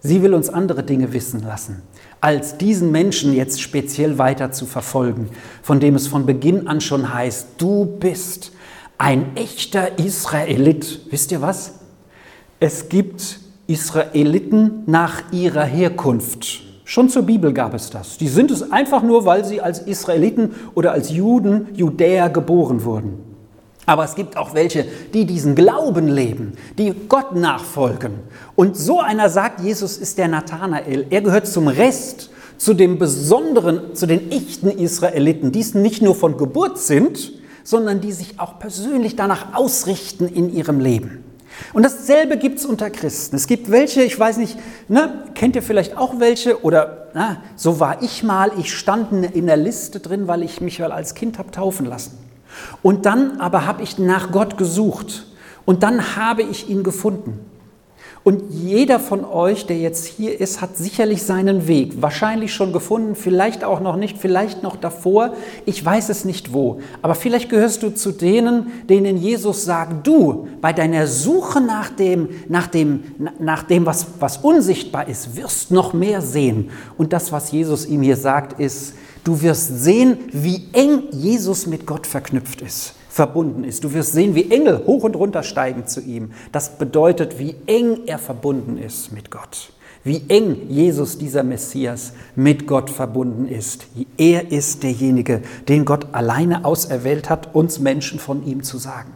Sie 0.00 0.22
will 0.22 0.34
uns 0.34 0.50
andere 0.50 0.82
Dinge 0.82 1.14
wissen 1.14 1.42
lassen, 1.42 1.80
als 2.20 2.58
diesen 2.58 2.90
Menschen 2.90 3.32
jetzt 3.32 3.62
speziell 3.62 4.18
weiter 4.18 4.52
zu 4.52 4.66
verfolgen, 4.66 5.30
von 5.62 5.80
dem 5.80 5.94
es 5.94 6.06
von 6.06 6.26
Beginn 6.26 6.66
an 6.66 6.82
schon 6.82 7.14
heißt, 7.14 7.52
du 7.56 7.86
bist 7.98 8.52
ein 8.98 9.34
echter 9.36 9.98
Israelit. 9.98 11.00
Wisst 11.08 11.32
ihr 11.32 11.40
was? 11.40 11.76
Es 12.60 12.90
gibt 12.90 13.40
Israeliten 13.66 14.82
nach 14.86 15.22
ihrer 15.32 15.64
Herkunft. 15.64 16.62
Schon 16.84 17.08
zur 17.08 17.22
Bibel 17.22 17.52
gab 17.52 17.72
es 17.72 17.88
das. 17.88 18.18
Die 18.18 18.28
sind 18.28 18.50
es 18.50 18.70
einfach 18.70 19.02
nur, 19.02 19.24
weil 19.24 19.44
sie 19.44 19.60
als 19.60 19.80
Israeliten 19.80 20.54
oder 20.74 20.92
als 20.92 21.10
Juden, 21.10 21.68
Judäer 21.74 22.28
geboren 22.28 22.84
wurden. 22.84 23.18
Aber 23.86 24.04
es 24.04 24.14
gibt 24.14 24.36
auch 24.36 24.54
welche, 24.54 24.86
die 25.12 25.26
diesen 25.26 25.54
Glauben 25.54 26.08
leben, 26.08 26.52
die 26.78 26.94
Gott 27.08 27.34
nachfolgen. 27.34 28.12
Und 28.54 28.76
so 28.76 29.00
einer 29.00 29.28
sagt, 29.28 29.60
Jesus 29.60 29.98
ist 29.98 30.18
der 30.18 30.28
Nathanael. 30.28 31.06
Er 31.10 31.20
gehört 31.20 31.46
zum 31.46 31.68
Rest, 31.68 32.30
zu 32.56 32.74
dem 32.74 32.98
besonderen, 32.98 33.94
zu 33.94 34.06
den 34.06 34.30
echten 34.30 34.70
Israeliten, 34.70 35.52
die 35.52 35.60
es 35.60 35.74
nicht 35.74 36.02
nur 36.02 36.14
von 36.14 36.36
Geburt 36.36 36.78
sind, 36.78 37.32
sondern 37.62 38.00
die 38.00 38.12
sich 38.12 38.38
auch 38.38 38.58
persönlich 38.58 39.16
danach 39.16 39.54
ausrichten 39.54 40.28
in 40.28 40.52
ihrem 40.52 40.80
Leben. 40.80 41.24
Und 41.72 41.84
dasselbe 41.84 42.36
gibt 42.36 42.58
es 42.58 42.66
unter 42.66 42.90
Christen. 42.90 43.36
Es 43.36 43.46
gibt 43.46 43.70
welche, 43.70 44.02
ich 44.02 44.18
weiß 44.18 44.36
nicht, 44.38 44.58
ne, 44.88 45.24
kennt 45.34 45.56
ihr 45.56 45.62
vielleicht 45.62 45.96
auch 45.96 46.18
welche 46.20 46.62
oder 46.62 47.08
na, 47.14 47.42
so 47.56 47.80
war 47.80 48.02
ich 48.02 48.22
mal, 48.22 48.52
ich 48.58 48.74
stand 48.74 49.12
in 49.34 49.46
der 49.46 49.56
Liste 49.56 50.00
drin, 50.00 50.26
weil 50.26 50.42
ich 50.42 50.60
mich 50.60 50.82
als 50.82 51.14
Kind 51.14 51.38
habe 51.38 51.50
taufen 51.50 51.86
lassen. 51.86 52.18
Und 52.82 53.06
dann 53.06 53.40
aber 53.40 53.66
habe 53.66 53.82
ich 53.82 53.98
nach 53.98 54.30
Gott 54.30 54.58
gesucht 54.58 55.26
und 55.64 55.82
dann 55.82 56.16
habe 56.16 56.42
ich 56.42 56.68
ihn 56.68 56.82
gefunden. 56.82 57.43
Und 58.24 58.42
jeder 58.50 59.00
von 59.00 59.22
euch, 59.22 59.66
der 59.66 59.76
jetzt 59.76 60.06
hier 60.06 60.40
ist, 60.40 60.62
hat 60.62 60.78
sicherlich 60.78 61.22
seinen 61.22 61.68
Weg, 61.68 62.00
wahrscheinlich 62.00 62.54
schon 62.54 62.72
gefunden, 62.72 63.16
vielleicht 63.16 63.64
auch 63.64 63.80
noch 63.80 63.96
nicht, 63.96 64.16
vielleicht 64.16 64.62
noch 64.62 64.76
davor, 64.76 65.34
ich 65.66 65.84
weiß 65.84 66.08
es 66.08 66.24
nicht 66.24 66.54
wo. 66.54 66.80
Aber 67.02 67.14
vielleicht 67.16 67.50
gehörst 67.50 67.82
du 67.82 67.90
zu 67.90 68.12
denen, 68.12 68.72
denen 68.88 69.18
Jesus 69.18 69.66
sagt, 69.66 70.06
du, 70.06 70.48
bei 70.62 70.72
deiner 70.72 71.06
Suche 71.06 71.60
nach 71.60 71.90
dem, 71.90 72.30
nach 72.48 72.66
dem, 72.66 73.04
nach 73.38 73.62
dem 73.62 73.84
was, 73.84 74.06
was 74.18 74.38
unsichtbar 74.38 75.06
ist, 75.06 75.36
wirst 75.36 75.70
noch 75.70 75.92
mehr 75.92 76.22
sehen. 76.22 76.70
Und 76.96 77.12
das, 77.12 77.30
was 77.30 77.52
Jesus 77.52 77.84
ihm 77.84 78.00
hier 78.00 78.16
sagt, 78.16 78.58
ist, 78.58 78.94
du 79.22 79.42
wirst 79.42 79.84
sehen, 79.84 80.16
wie 80.32 80.62
eng 80.72 81.02
Jesus 81.10 81.66
mit 81.66 81.86
Gott 81.86 82.06
verknüpft 82.06 82.62
ist 82.62 82.94
verbunden 83.14 83.62
ist. 83.62 83.84
Du 83.84 83.94
wirst 83.94 84.12
sehen, 84.12 84.34
wie 84.34 84.50
Engel 84.50 84.84
hoch 84.86 85.04
und 85.04 85.14
runter 85.14 85.44
steigen 85.44 85.86
zu 85.86 86.00
ihm. 86.00 86.32
Das 86.50 86.78
bedeutet, 86.78 87.38
wie 87.38 87.54
eng 87.66 88.00
er 88.06 88.18
verbunden 88.18 88.76
ist 88.76 89.12
mit 89.12 89.30
Gott. 89.30 89.72
Wie 90.02 90.24
eng 90.26 90.68
Jesus, 90.68 91.16
dieser 91.16 91.44
Messias, 91.44 92.12
mit 92.34 92.66
Gott 92.66 92.90
verbunden 92.90 93.46
ist. 93.46 93.86
Er 94.18 94.50
ist 94.50 94.82
derjenige, 94.82 95.42
den 95.68 95.84
Gott 95.84 96.08
alleine 96.10 96.64
auserwählt 96.64 97.30
hat, 97.30 97.54
uns 97.54 97.78
Menschen 97.78 98.18
von 98.18 98.44
ihm 98.44 98.64
zu 98.64 98.78
sagen. 98.78 99.12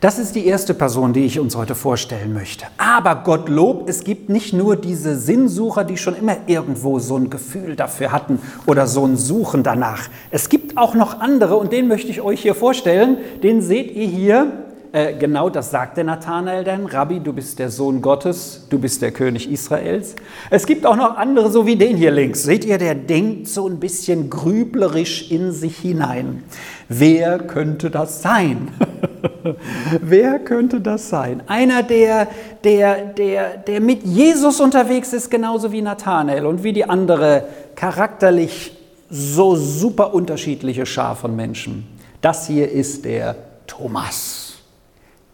Das 0.00 0.18
ist 0.18 0.34
die 0.34 0.46
erste 0.46 0.72
Person, 0.72 1.12
die 1.12 1.26
ich 1.26 1.38
uns 1.38 1.54
heute 1.56 1.74
vorstellen 1.74 2.32
möchte. 2.32 2.64
Aber 2.78 3.16
Gottlob, 3.16 3.86
es 3.86 4.02
gibt 4.02 4.30
nicht 4.30 4.54
nur 4.54 4.76
diese 4.76 5.14
Sinnsucher, 5.14 5.84
die 5.84 5.98
schon 5.98 6.16
immer 6.16 6.38
irgendwo 6.46 6.98
so 6.98 7.18
ein 7.18 7.28
Gefühl 7.28 7.76
dafür 7.76 8.10
hatten 8.10 8.38
oder 8.64 8.86
so 8.86 9.04
ein 9.04 9.18
Suchen 9.18 9.62
danach. 9.62 10.08
Es 10.30 10.48
gibt 10.48 10.78
auch 10.78 10.94
noch 10.94 11.20
andere 11.20 11.56
und 11.56 11.70
den 11.70 11.86
möchte 11.86 12.08
ich 12.08 12.22
euch 12.22 12.40
hier 12.40 12.54
vorstellen. 12.54 13.18
Den 13.42 13.60
seht 13.60 13.94
ihr 13.94 14.06
hier. 14.06 14.52
Äh, 14.92 15.18
genau 15.18 15.50
das 15.50 15.70
sagt 15.70 15.98
der 15.98 16.04
Nathanael 16.04 16.64
dann. 16.64 16.86
Rabbi, 16.86 17.20
du 17.20 17.34
bist 17.34 17.58
der 17.58 17.68
Sohn 17.68 18.00
Gottes, 18.00 18.68
du 18.70 18.78
bist 18.78 19.02
der 19.02 19.12
König 19.12 19.50
Israels. 19.50 20.16
Es 20.48 20.64
gibt 20.64 20.86
auch 20.86 20.96
noch 20.96 21.18
andere, 21.18 21.50
so 21.50 21.66
wie 21.66 21.76
den 21.76 21.98
hier 21.98 22.10
links. 22.10 22.42
Seht 22.42 22.64
ihr, 22.64 22.78
der 22.78 22.94
denkt 22.94 23.48
so 23.48 23.68
ein 23.68 23.78
bisschen 23.78 24.30
grüblerisch 24.30 25.30
in 25.30 25.52
sich 25.52 25.76
hinein. 25.76 26.42
Wer 26.88 27.38
könnte 27.38 27.90
das 27.90 28.22
sein? 28.22 28.68
Wer 30.00 30.38
könnte 30.38 30.80
das 30.80 31.08
sein? 31.08 31.42
Einer, 31.46 31.82
der, 31.82 32.28
der, 32.64 33.06
der, 33.06 33.56
der 33.56 33.80
mit 33.80 34.02
Jesus 34.04 34.60
unterwegs 34.60 35.12
ist, 35.12 35.30
genauso 35.30 35.72
wie 35.72 35.82
Nathanael 35.82 36.46
und 36.46 36.62
wie 36.62 36.72
die 36.72 36.84
andere 36.84 37.44
charakterlich 37.74 38.76
so 39.08 39.56
super 39.56 40.14
unterschiedliche 40.14 40.86
Schar 40.86 41.16
von 41.16 41.34
Menschen. 41.34 41.86
Das 42.20 42.46
hier 42.46 42.70
ist 42.70 43.04
der 43.04 43.36
Thomas. 43.66 44.58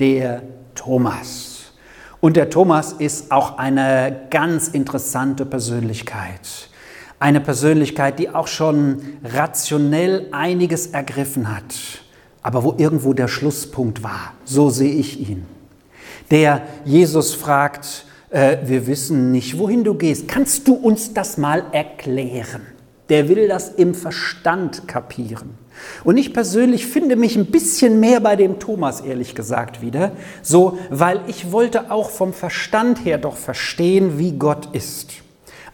Der 0.00 0.42
Thomas. 0.74 1.72
Und 2.20 2.36
der 2.36 2.50
Thomas 2.50 2.92
ist 2.92 3.30
auch 3.30 3.58
eine 3.58 4.22
ganz 4.30 4.68
interessante 4.68 5.44
Persönlichkeit. 5.44 6.70
Eine 7.18 7.40
Persönlichkeit, 7.40 8.18
die 8.18 8.30
auch 8.30 8.46
schon 8.46 9.00
rationell 9.24 10.26
einiges 10.32 10.88
ergriffen 10.88 11.54
hat, 11.54 11.74
aber 12.46 12.62
wo 12.62 12.76
irgendwo 12.78 13.12
der 13.12 13.26
Schlusspunkt 13.26 14.04
war. 14.04 14.32
So 14.44 14.70
sehe 14.70 14.94
ich 14.94 15.28
ihn. 15.28 15.46
Der 16.30 16.62
Jesus 16.84 17.34
fragt, 17.34 18.04
äh, 18.30 18.58
wir 18.64 18.86
wissen 18.86 19.32
nicht, 19.32 19.58
wohin 19.58 19.82
du 19.82 19.94
gehst. 19.94 20.28
Kannst 20.28 20.68
du 20.68 20.74
uns 20.74 21.12
das 21.12 21.38
mal 21.38 21.64
erklären? 21.72 22.62
Der 23.08 23.28
will 23.28 23.48
das 23.48 23.70
im 23.70 23.94
Verstand 23.94 24.86
kapieren. 24.86 25.58
Und 26.04 26.18
ich 26.18 26.32
persönlich 26.32 26.86
finde 26.86 27.16
mich 27.16 27.34
ein 27.34 27.46
bisschen 27.46 27.98
mehr 27.98 28.20
bei 28.20 28.36
dem 28.36 28.60
Thomas, 28.60 29.00
ehrlich 29.00 29.34
gesagt, 29.34 29.82
wieder, 29.82 30.12
so, 30.40 30.78
weil 30.88 31.22
ich 31.26 31.50
wollte 31.50 31.90
auch 31.90 32.10
vom 32.10 32.32
Verstand 32.32 33.04
her 33.04 33.18
doch 33.18 33.36
verstehen, 33.36 34.20
wie 34.20 34.38
Gott 34.38 34.68
ist. 34.72 35.14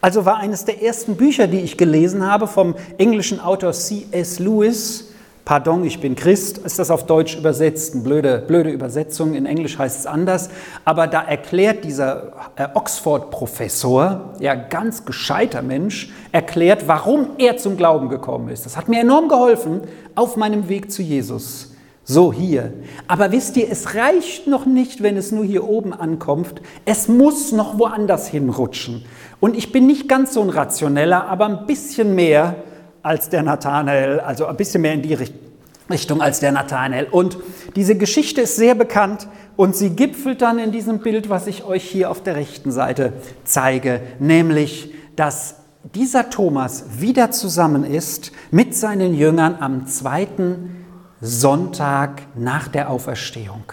Also 0.01 0.25
war 0.25 0.37
eines 0.37 0.65
der 0.65 0.81
ersten 0.81 1.17
Bücher, 1.17 1.45
die 1.45 1.59
ich 1.59 1.77
gelesen 1.77 2.25
habe, 2.25 2.47
vom 2.47 2.73
englischen 2.97 3.39
Autor 3.39 3.73
C.S. 3.73 4.39
Lewis, 4.39 5.12
Pardon, 5.45 5.83
ich 5.83 5.99
bin 5.99 6.15
Christ, 6.15 6.59
ist 6.59 6.79
das 6.79 6.89
auf 6.89 7.05
Deutsch 7.05 7.35
übersetzt, 7.35 7.93
eine 7.93 8.03
blöde, 8.03 8.37
blöde 8.47 8.69
Übersetzung, 8.69 9.33
in 9.33 9.45
Englisch 9.45 9.77
heißt 9.77 9.99
es 9.99 10.05
anders, 10.05 10.49
aber 10.85 11.05
da 11.07 11.21
erklärt 11.21 11.83
dieser 11.83 12.31
äh, 12.55 12.67
Oxford-Professor, 12.73 14.35
ja 14.39 14.55
ganz 14.55 15.03
gescheiter 15.03 15.61
Mensch, 15.61 16.13
erklärt, 16.31 16.87
warum 16.87 17.31
er 17.39 17.57
zum 17.57 17.75
Glauben 17.75 18.07
gekommen 18.07 18.47
ist. 18.47 18.65
Das 18.65 18.77
hat 18.77 18.87
mir 18.87 19.01
enorm 19.01 19.27
geholfen 19.27 19.81
auf 20.15 20.37
meinem 20.37 20.69
Weg 20.69 20.93
zu 20.93 21.01
Jesus. 21.01 21.73
So 22.05 22.31
hier. 22.31 22.73
Aber 23.07 23.33
wisst 23.33 23.57
ihr, 23.57 23.69
es 23.69 23.95
reicht 23.95 24.47
noch 24.47 24.65
nicht, 24.65 25.03
wenn 25.03 25.17
es 25.17 25.33
nur 25.33 25.43
hier 25.43 25.67
oben 25.67 25.93
ankommt. 25.93 26.61
Es 26.85 27.07
muss 27.09 27.51
noch 27.51 27.79
woanders 27.79 28.27
hinrutschen. 28.27 29.05
Und 29.41 29.57
ich 29.57 29.73
bin 29.73 29.87
nicht 29.87 30.07
ganz 30.07 30.33
so 30.33 30.41
ein 30.41 30.49
Rationeller, 30.49 31.27
aber 31.27 31.45
ein 31.45 31.65
bisschen 31.65 32.15
mehr 32.15 32.55
als 33.03 33.29
der 33.29 33.43
Nathanael, 33.43 34.19
also 34.21 34.47
ein 34.47 34.57
bisschen 34.57 34.81
mehr 34.81 34.93
in 34.93 35.01
die 35.01 35.13
Richtung 35.13 36.21
als 36.21 36.39
der 36.39 36.53
Nathanael. 36.53 37.05
Und 37.05 37.37
diese 37.75 37.95
Geschichte 37.95 38.41
ist 38.41 38.55
sehr 38.55 38.73
bekannt 38.73 39.27
und 39.55 39.75
sie 39.75 39.91
gipfelt 39.91 40.41
dann 40.41 40.57
in 40.57 40.71
diesem 40.71 40.99
Bild, 40.99 41.29
was 41.29 41.45
ich 41.45 41.65
euch 41.65 41.83
hier 41.83 42.09
auf 42.09 42.23
der 42.23 42.35
rechten 42.35 42.71
Seite 42.71 43.13
zeige, 43.43 44.01
nämlich, 44.19 44.93
dass 45.15 45.57
dieser 45.93 46.29
Thomas 46.29 46.85
wieder 46.99 47.31
zusammen 47.31 47.83
ist 47.83 48.31
mit 48.51 48.73
seinen 48.75 49.13
Jüngern 49.13 49.57
am 49.59 49.85
zweiten 49.85 50.85
Sonntag 51.19 52.23
nach 52.35 52.69
der 52.69 52.89
Auferstehung. 52.89 53.63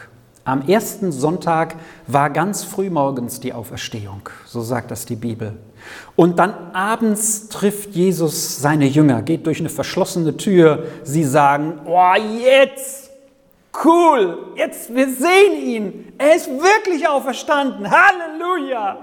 Am 0.45 0.63
ersten 0.63 1.13
Sonntag 1.13 1.77
war 2.09 2.31
ganz 2.31 2.65
früh 2.65 2.91
morgens 2.91 3.41
die 3.41 3.53
Auferstehung, 3.53 4.29
so 4.47 4.63
sagt 4.63 4.91
das 4.91 5.07
die 5.07 5.17
Bibel. 5.17 5.57
Und 6.17 6.39
dann 6.39 6.55
abends 6.73 7.49
trifft 7.49 7.91
Jesus 7.91 8.61
seine 8.61 8.87
Jünger, 8.87 9.23
geht 9.23 9.47
durch 9.47 9.61
eine 9.61 9.69
verschlossene 9.69 10.37
Tür. 10.37 10.85
Sie 11.03 11.25
sagen, 11.25 11.81
oh, 11.87 12.15
jetzt, 12.43 13.11
cool, 13.85 14.39
jetzt, 14.57 14.95
wir 14.95 15.09
sehen 15.09 15.63
ihn. 15.63 16.13
Er 16.19 16.37
ist 16.37 16.49
wirklich 16.49 17.09
auferstanden. 17.09 17.89
Halleluja. 17.91 18.99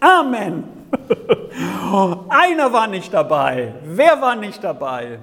Amen. 0.00 0.64
Einer 2.28 2.72
war 2.72 2.86
nicht 2.86 3.12
dabei. 3.12 3.74
Wer 3.84 4.20
war 4.20 4.36
nicht 4.36 4.62
dabei? 4.62 5.18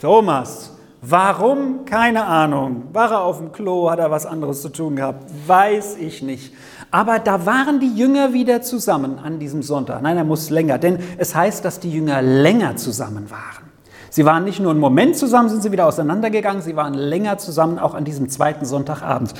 Thomas. 0.00 0.72
Warum? 1.06 1.84
Keine 1.84 2.24
Ahnung. 2.24 2.84
War 2.92 3.10
er 3.10 3.20
auf 3.22 3.36
dem 3.36 3.52
Klo? 3.52 3.90
Hat 3.90 3.98
er 3.98 4.10
was 4.10 4.24
anderes 4.24 4.62
zu 4.62 4.70
tun 4.70 4.96
gehabt? 4.96 5.30
Weiß 5.46 5.96
ich 5.98 6.22
nicht. 6.22 6.54
Aber 6.94 7.18
da 7.18 7.44
waren 7.44 7.80
die 7.80 7.92
Jünger 7.92 8.34
wieder 8.34 8.62
zusammen 8.62 9.18
an 9.18 9.40
diesem 9.40 9.64
Sonntag. 9.64 10.00
Nein, 10.00 10.16
er 10.16 10.22
muss 10.22 10.48
länger, 10.48 10.78
denn 10.78 11.00
es 11.18 11.34
heißt, 11.34 11.64
dass 11.64 11.80
die 11.80 11.90
Jünger 11.90 12.22
länger 12.22 12.76
zusammen 12.76 13.32
waren. 13.32 13.64
Sie 14.10 14.24
waren 14.24 14.44
nicht 14.44 14.60
nur 14.60 14.70
einen 14.70 14.78
Moment 14.78 15.16
zusammen, 15.16 15.48
sind 15.48 15.64
sie 15.64 15.72
wieder 15.72 15.88
auseinandergegangen, 15.88 16.62
sie 16.62 16.76
waren 16.76 16.94
länger 16.94 17.36
zusammen, 17.38 17.80
auch 17.80 17.94
an 17.94 18.04
diesem 18.04 18.28
zweiten 18.28 18.64
Sonntagabend. 18.64 19.34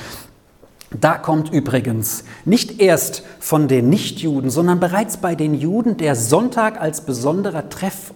Da 0.99 1.17
kommt 1.17 1.53
übrigens 1.53 2.25
nicht 2.43 2.81
erst 2.81 3.23
von 3.39 3.69
den 3.69 3.87
Nichtjuden, 3.87 4.49
sondern 4.49 4.81
bereits 4.81 5.15
bei 5.15 5.35
den 5.35 5.53
Juden 5.53 5.95
der 5.95 6.17
Sonntag 6.17 6.81
als 6.81 7.05
besonderer 7.05 7.69
Treff 7.69 8.13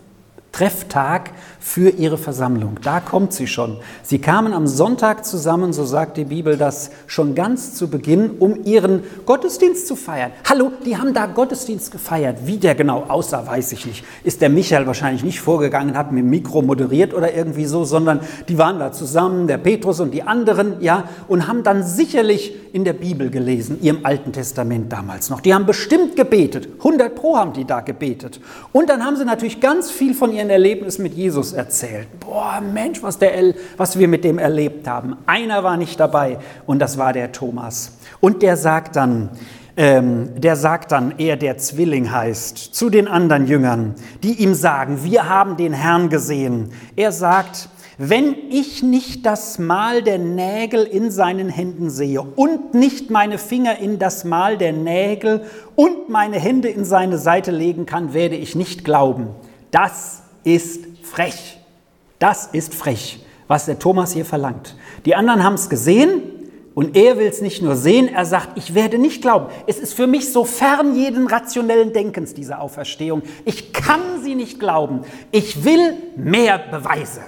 Trefftag 0.60 1.32
für 1.58 1.90
ihre 1.90 2.18
Versammlung. 2.18 2.80
Da 2.84 3.00
kommt 3.00 3.32
sie 3.32 3.48
schon. 3.48 3.78
Sie 4.04 4.20
kamen 4.20 4.52
am 4.52 4.68
Sonntag 4.68 5.26
zusammen, 5.26 5.72
so 5.72 5.86
sagt 5.86 6.18
die 6.18 6.26
Bibel 6.26 6.58
das 6.58 6.92
schon 7.08 7.34
ganz 7.34 7.76
zu 7.76 7.90
Beginn, 7.90 8.32
um 8.40 8.66
ihren 8.66 9.04
Gottesdienst 9.26 9.88
zu 9.88 9.96
feiern. 9.96 10.32
Hallo, 10.50 10.74
die 10.86 10.98
haben 10.98 11.14
da 11.14 11.28
Gottesdienst 11.28 11.92
gefeiert. 11.92 12.40
Wie 12.44 12.58
der 12.58 12.76
genau 12.76 13.06
aussah, 13.08 13.48
weiß 13.48 13.72
ich 13.72 13.86
nicht. 13.86 14.04
Ist 14.26 14.42
der 14.42 14.50
Michael 14.50 14.86
wahrscheinlich 14.86 15.24
nicht 15.24 15.40
vorgegangen, 15.40 15.98
hat 15.98 16.12
mit 16.12 16.24
dem 16.24 16.30
Mikro 16.30 16.62
moderiert 16.62 17.14
oder 17.14 17.34
irgendwie 17.34 17.66
so, 17.66 17.86
sondern 17.86 18.20
die 18.50 18.58
waren 18.58 18.80
da 18.80 18.92
zusammen, 18.92 19.48
der 19.48 19.60
Petrus 19.60 20.02
und 20.02 20.12
die 20.12 20.24
anderen, 20.24 20.82
ja, 20.82 21.06
und 21.30 21.48
haben 21.48 21.64
dann 21.64 21.84
sicherlich 21.84 22.54
in 22.74 22.84
der 22.84 22.94
Bibel 22.94 23.30
gelesen, 23.30 23.82
ihrem 23.82 24.06
Alten 24.06 24.34
Testament 24.34 24.92
damals 24.92 25.30
noch. 25.30 25.40
Die 25.40 25.54
haben 25.54 25.66
bestimmt 25.66 26.18
gebetet. 26.18 26.68
100 26.80 27.16
Pro 27.16 27.38
haben 27.38 27.54
die 27.54 27.66
da 27.66 27.80
gebetet. 27.80 28.42
Und 28.74 28.90
dann 28.90 29.06
haben 29.06 29.16
sie 29.16 29.26
natürlich 29.26 29.62
ganz 29.62 29.90
viel 29.90 30.14
von 30.14 30.34
ihren 30.34 30.49
Erlebnissen 30.50 31.04
mit 31.04 31.14
Jesus 31.14 31.54
erzählt. 31.54 32.08
Boah, 32.20 32.62
Mensch, 32.62 33.02
was, 33.04 33.18
der, 33.18 33.54
was 33.78 33.98
wir 33.98 34.08
mit 34.08 34.24
dem 34.24 34.40
erlebt 34.40 34.88
haben. 34.88 35.18
Einer 35.26 35.64
war 35.64 35.78
nicht 35.78 36.00
dabei 36.00 36.40
und 36.66 36.80
das 36.80 36.98
war 36.98 37.14
der 37.14 37.32
Thomas. 37.32 37.94
Und 38.20 38.42
der 38.42 38.58
sagt 38.58 38.96
dann, 38.96 39.30
ähm, 39.78 40.30
der 40.36 40.56
sagt 40.56 40.92
dann, 40.92 41.14
er 41.18 41.38
der 41.38 41.58
Zwilling 41.58 42.12
heißt, 42.12 42.58
zu 42.58 42.90
den 42.90 43.08
anderen 43.08 43.48
Jüngern, 43.48 43.96
die 44.24 44.34
ihm 44.44 44.54
sagen, 44.54 45.04
wir 45.04 45.30
haben 45.30 45.56
den 45.56 45.72
Herrn 45.74 46.10
gesehen. 46.10 46.72
Er 46.96 47.12
sagt, 47.12 47.70
wenn 48.02 48.34
ich 48.50 48.82
nicht 48.82 49.26
das 49.26 49.60
Mal 49.60 50.02
der 50.04 50.20
Nägel 50.20 50.84
in 50.84 51.12
seinen 51.12 51.50
Händen 51.50 51.90
sehe 51.90 52.22
und 52.22 52.74
nicht 52.74 53.10
meine 53.10 53.38
Finger 53.38 53.78
in 53.78 54.00
das 54.00 54.24
Mal 54.24 54.58
der 54.58 54.72
Nägel 54.72 55.44
und 55.76 56.08
meine 56.08 56.40
Hände 56.40 56.70
in 56.70 56.86
seine 56.86 57.18
Seite 57.18 57.52
legen 57.52 57.86
kann, 57.86 58.14
werde 58.14 58.36
ich 58.36 58.56
nicht 58.56 58.86
glauben. 58.86 59.28
Das 59.72 60.22
ist 60.56 60.86
frech. 61.04 61.58
Das 62.20 62.48
ist 62.48 62.74
frech, 62.74 63.26
was 63.48 63.66
der 63.66 63.80
Thomas 63.80 64.14
hier 64.14 64.26
verlangt. 64.26 64.76
Die 65.06 65.16
anderen 65.16 65.44
haben 65.44 65.54
es 65.54 65.70
gesehen 65.70 66.22
und 66.76 66.96
er 66.96 67.18
will 67.18 67.28
es 67.28 67.42
nicht 67.42 67.62
nur 67.62 67.76
sehen, 67.76 68.08
er 68.08 68.26
sagt, 68.26 68.58
ich 68.58 68.74
werde 68.74 68.98
nicht 68.98 69.22
glauben. 69.22 69.48
Es 69.68 69.80
ist 69.80 69.94
für 69.94 70.08
mich 70.08 70.32
so 70.32 70.46
fern 70.46 70.96
jeden 70.96 71.28
rationellen 71.28 71.94
Denkens, 71.94 72.34
diese 72.34 72.60
Auferstehung. 72.60 73.24
Ich 73.46 73.74
kann 73.74 74.22
sie 74.24 74.36
nicht 74.36 74.60
glauben. 74.60 75.02
Ich 75.32 75.64
will 75.64 75.96
mehr 76.16 76.58
Beweise. 76.58 77.22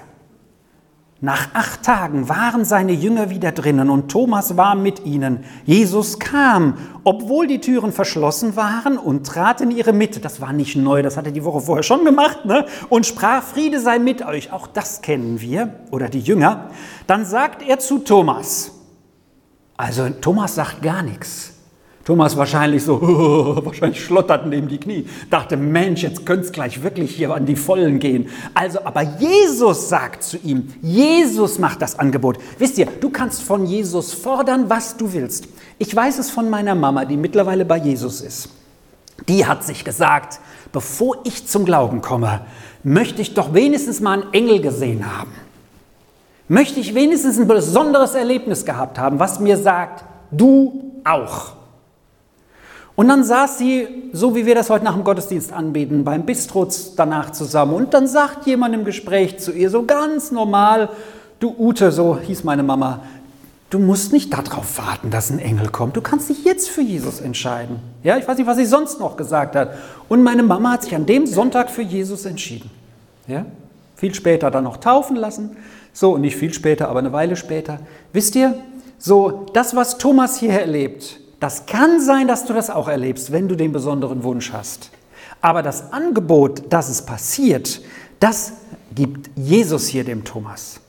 Nach 1.23 1.49
acht 1.53 1.83
Tagen 1.83 2.29
waren 2.29 2.65
seine 2.65 2.93
Jünger 2.93 3.29
wieder 3.29 3.51
drinnen 3.51 3.91
und 3.91 4.09
Thomas 4.09 4.57
war 4.57 4.73
mit 4.73 5.05
ihnen. 5.05 5.43
Jesus 5.65 6.17
kam, 6.17 6.79
obwohl 7.03 7.45
die 7.45 7.61
Türen 7.61 7.91
verschlossen 7.91 8.55
waren, 8.55 8.97
und 8.97 9.27
trat 9.27 9.61
in 9.61 9.69
ihre 9.69 9.93
Mitte. 9.93 10.19
Das 10.19 10.41
war 10.41 10.51
nicht 10.51 10.75
neu, 10.75 11.03
das 11.03 11.17
hat 11.17 11.27
er 11.27 11.31
die 11.31 11.43
Woche 11.43 11.61
vorher 11.61 11.83
schon 11.83 12.05
gemacht, 12.05 12.45
ne? 12.45 12.65
und 12.89 13.05
sprach, 13.05 13.43
Friede 13.43 13.79
sei 13.79 13.99
mit 13.99 14.25
euch. 14.25 14.51
Auch 14.51 14.65
das 14.65 15.03
kennen 15.03 15.39
wir, 15.39 15.75
oder 15.91 16.09
die 16.09 16.21
Jünger. 16.21 16.71
Dann 17.05 17.23
sagt 17.23 17.61
er 17.61 17.77
zu 17.77 17.99
Thomas, 17.99 18.71
also 19.77 20.09
Thomas 20.09 20.55
sagt 20.55 20.81
gar 20.81 21.03
nichts. 21.03 21.50
Thomas 22.03 22.35
wahrscheinlich 22.35 22.83
so, 22.83 22.99
wahrscheinlich 23.63 24.03
schlotterten 24.03 24.51
ihm 24.53 24.67
die 24.67 24.79
Knie, 24.79 25.05
dachte, 25.29 25.55
Mensch, 25.55 26.01
jetzt 26.01 26.25
könnte 26.25 26.45
es 26.45 26.51
gleich 26.51 26.81
wirklich 26.81 27.15
hier 27.15 27.33
an 27.33 27.45
die 27.45 27.55
Vollen 27.55 27.99
gehen. 27.99 28.29
Also, 28.53 28.83
aber 28.83 29.01
Jesus 29.01 29.89
sagt 29.89 30.23
zu 30.23 30.37
ihm, 30.37 30.73
Jesus 30.81 31.59
macht 31.59 31.81
das 31.81 31.99
Angebot. 31.99 32.39
Wisst 32.57 32.77
ihr, 32.77 32.87
du 32.99 33.09
kannst 33.11 33.43
von 33.43 33.65
Jesus 33.65 34.13
fordern, 34.13 34.69
was 34.69 34.97
du 34.97 35.13
willst. 35.13 35.47
Ich 35.77 35.95
weiß 35.95 36.17
es 36.17 36.31
von 36.31 36.49
meiner 36.49 36.75
Mama, 36.75 37.05
die 37.05 37.17
mittlerweile 37.17 37.65
bei 37.65 37.77
Jesus 37.77 38.21
ist. 38.21 38.49
Die 39.27 39.45
hat 39.45 39.63
sich 39.63 39.83
gesagt, 39.83 40.39
bevor 40.71 41.17
ich 41.23 41.47
zum 41.47 41.65
Glauben 41.65 42.01
komme, 42.01 42.41
möchte 42.83 43.21
ich 43.21 43.35
doch 43.35 43.53
wenigstens 43.53 43.99
mal 43.99 44.23
einen 44.23 44.33
Engel 44.33 44.61
gesehen 44.61 45.05
haben. 45.15 45.31
Möchte 46.47 46.79
ich 46.79 46.95
wenigstens 46.95 47.39
ein 47.39 47.47
besonderes 47.47 48.15
Erlebnis 48.15 48.65
gehabt 48.65 48.97
haben, 48.97 49.19
was 49.19 49.39
mir 49.39 49.57
sagt, 49.57 50.03
du 50.31 51.01
auch. 51.03 51.60
Und 53.01 53.07
dann 53.07 53.23
saß 53.23 53.57
sie, 53.57 53.87
so 54.13 54.35
wie 54.35 54.45
wir 54.45 54.53
das 54.53 54.69
heute 54.69 54.85
nach 54.85 54.93
dem 54.93 55.03
Gottesdienst 55.03 55.51
anbieten, 55.51 56.03
beim 56.03 56.23
Bistro 56.23 56.67
danach 56.95 57.31
zusammen. 57.31 57.73
Und 57.73 57.95
dann 57.95 58.05
sagt 58.05 58.45
jemand 58.45 58.75
im 58.75 58.85
Gespräch 58.85 59.39
zu 59.39 59.51
ihr 59.51 59.71
so 59.71 59.87
ganz 59.87 60.29
normal, 60.29 60.87
du 61.39 61.55
Ute, 61.57 61.91
so 61.91 62.19
hieß 62.19 62.43
meine 62.43 62.61
Mama, 62.61 62.99
du 63.71 63.79
musst 63.79 64.13
nicht 64.13 64.31
darauf 64.31 64.77
warten, 64.77 65.09
dass 65.09 65.31
ein 65.31 65.39
Engel 65.39 65.69
kommt. 65.69 65.97
Du 65.97 66.01
kannst 66.01 66.29
dich 66.29 66.45
jetzt 66.45 66.69
für 66.69 66.83
Jesus 66.83 67.21
entscheiden. 67.21 67.77
Ja, 68.03 68.17
ich 68.17 68.27
weiß 68.27 68.37
nicht, 68.37 68.45
was 68.45 68.57
sie 68.57 68.67
sonst 68.67 68.99
noch 68.99 69.17
gesagt 69.17 69.55
hat. 69.55 69.71
Und 70.07 70.21
meine 70.21 70.43
Mama 70.43 70.73
hat 70.73 70.83
sich 70.83 70.93
an 70.93 71.07
dem 71.07 71.25
Sonntag 71.25 71.71
für 71.71 71.81
Jesus 71.81 72.25
entschieden. 72.25 72.69
Ja? 73.25 73.47
viel 73.95 74.13
später 74.13 74.51
dann 74.51 74.65
noch 74.65 74.77
taufen 74.77 75.15
lassen. 75.15 75.57
So, 75.91 76.19
nicht 76.19 76.35
viel 76.35 76.53
später, 76.53 76.87
aber 76.87 76.99
eine 76.99 77.13
Weile 77.13 77.35
später. 77.35 77.79
Wisst 78.13 78.35
ihr, 78.35 78.53
so 78.99 79.47
das, 79.55 79.75
was 79.75 79.97
Thomas 79.97 80.37
hier 80.37 80.51
erlebt, 80.51 81.20
das 81.41 81.65
kann 81.65 81.99
sein, 81.99 82.27
dass 82.27 82.45
du 82.45 82.53
das 82.53 82.69
auch 82.69 82.87
erlebst, 82.87 83.31
wenn 83.31 83.47
du 83.47 83.55
den 83.55 83.73
besonderen 83.73 84.23
Wunsch 84.23 84.53
hast. 84.53 84.91
Aber 85.41 85.63
das 85.63 85.91
Angebot, 85.91 86.71
dass 86.71 86.87
es 86.87 87.01
passiert, 87.01 87.81
das 88.19 88.53
gibt 88.93 89.31
Jesus 89.35 89.87
hier 89.87 90.03
dem 90.03 90.23
Thomas. 90.23 90.79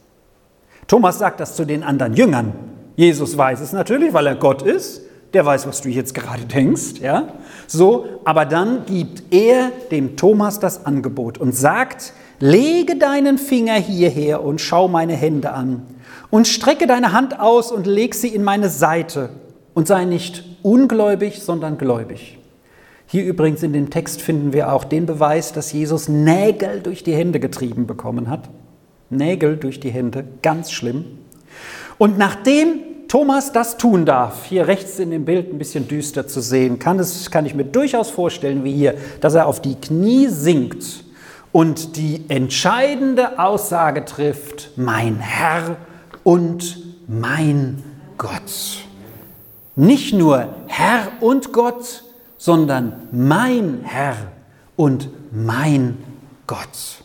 Thomas 0.86 1.18
sagt 1.18 1.40
das 1.40 1.56
zu 1.56 1.64
den 1.64 1.82
anderen 1.82 2.12
Jüngern. 2.12 2.52
Jesus 2.96 3.38
weiß 3.38 3.62
es 3.62 3.72
natürlich, 3.72 4.12
weil 4.12 4.26
er 4.26 4.34
Gott 4.34 4.60
ist. 4.60 5.00
Der 5.32 5.46
weiß, 5.46 5.66
was 5.66 5.80
du 5.80 5.88
jetzt 5.88 6.12
gerade 6.14 6.44
denkst, 6.44 7.00
ja? 7.00 7.28
So, 7.66 8.20
aber 8.26 8.44
dann 8.44 8.84
gibt 8.84 9.22
er 9.32 9.70
dem 9.90 10.18
Thomas 10.18 10.60
das 10.60 10.84
Angebot 10.84 11.38
und 11.38 11.56
sagt: 11.56 12.12
Lege 12.38 12.96
deinen 12.96 13.38
Finger 13.38 13.76
hierher 13.76 14.44
und 14.44 14.60
schau 14.60 14.88
meine 14.88 15.14
Hände 15.14 15.52
an 15.52 15.86
und 16.28 16.46
strecke 16.46 16.86
deine 16.86 17.12
Hand 17.12 17.40
aus 17.40 17.72
und 17.72 17.86
leg 17.86 18.14
sie 18.14 18.28
in 18.28 18.44
meine 18.44 18.68
Seite 18.68 19.30
und 19.74 19.86
sei 19.86 20.04
nicht 20.04 20.44
ungläubig, 20.62 21.42
sondern 21.42 21.78
gläubig. 21.78 22.38
Hier 23.06 23.24
übrigens 23.24 23.62
in 23.62 23.72
dem 23.72 23.90
Text 23.90 24.22
finden 24.22 24.52
wir 24.52 24.72
auch 24.72 24.84
den 24.84 25.06
Beweis, 25.06 25.52
dass 25.52 25.72
Jesus 25.72 26.08
Nägel 26.08 26.80
durch 26.80 27.02
die 27.02 27.14
Hände 27.14 27.40
getrieben 27.40 27.86
bekommen 27.86 28.30
hat. 28.30 28.48
Nägel 29.10 29.58
durch 29.58 29.80
die 29.80 29.90
Hände, 29.90 30.24
ganz 30.40 30.72
schlimm. 30.72 31.04
Und 31.98 32.16
nachdem 32.16 32.80
Thomas 33.08 33.52
das 33.52 33.76
tun 33.76 34.06
darf, 34.06 34.46
hier 34.46 34.66
rechts 34.66 34.98
in 34.98 35.10
dem 35.10 35.26
Bild 35.26 35.52
ein 35.52 35.58
bisschen 35.58 35.86
düster 35.86 36.26
zu 36.26 36.40
sehen, 36.40 36.78
kann, 36.78 36.98
es, 36.98 37.30
kann 37.30 37.44
ich 37.44 37.54
mir 37.54 37.64
durchaus 37.64 38.08
vorstellen, 38.08 38.64
wie 38.64 38.72
hier, 38.72 38.94
dass 39.20 39.34
er 39.34 39.46
auf 39.46 39.60
die 39.60 39.74
Knie 39.74 40.28
sinkt 40.28 41.04
und 41.52 41.98
die 41.98 42.24
entscheidende 42.28 43.38
Aussage 43.38 44.06
trifft, 44.06 44.70
mein 44.76 45.20
Herr 45.20 45.76
und 46.24 46.82
mein 47.06 47.82
Gott. 48.16 48.86
Nicht 49.74 50.12
nur 50.12 50.48
Herr 50.66 51.08
und 51.20 51.52
Gott, 51.52 52.04
sondern 52.36 53.08
mein 53.12 53.80
Herr 53.82 54.16
und 54.76 55.08
mein 55.32 55.96
Gott. 56.46 57.02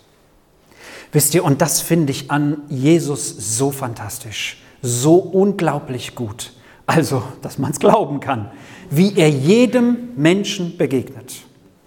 Wisst 1.11 1.33
ihr, 1.33 1.43
und 1.43 1.61
das 1.61 1.79
finde 1.79 2.11
ich 2.11 2.29
an 2.29 2.63
Jesus 2.67 3.57
so 3.57 3.71
fantastisch, 3.71 4.61
so 4.81 5.15
unglaublich 5.15 6.15
gut. 6.15 6.51
Also, 6.85 7.23
dass 7.41 7.57
man 7.57 7.71
es 7.71 7.79
glauben 7.79 8.19
kann, 8.19 8.51
wie 8.89 9.13
er 9.15 9.29
jedem 9.29 10.09
Menschen 10.15 10.77
begegnet. 10.77 11.35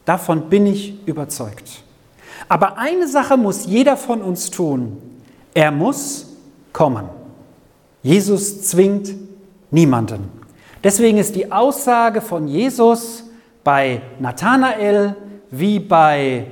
Davon 0.05 0.49
bin 0.49 0.67
ich 0.67 1.07
überzeugt. 1.07 1.83
Aber 2.49 2.79
eine 2.79 3.07
Sache 3.07 3.37
muss 3.37 3.67
jeder 3.67 3.97
von 3.97 4.23
uns 4.23 4.51
tun. 4.51 4.99
Er 5.55 5.71
muss 5.71 6.29
kommen. 6.73 7.09
Jesus 8.03 8.63
zwingt 8.63 9.15
niemanden. 9.71 10.40
Deswegen 10.83 11.19
ist 11.19 11.37
die 11.37 11.53
Aussage 11.53 12.21
von 12.21 12.49
Jesus 12.49 13.25
bei 13.65 14.01
Nathanael 14.19 15.15
wie 15.51 15.79
bei 15.79 16.47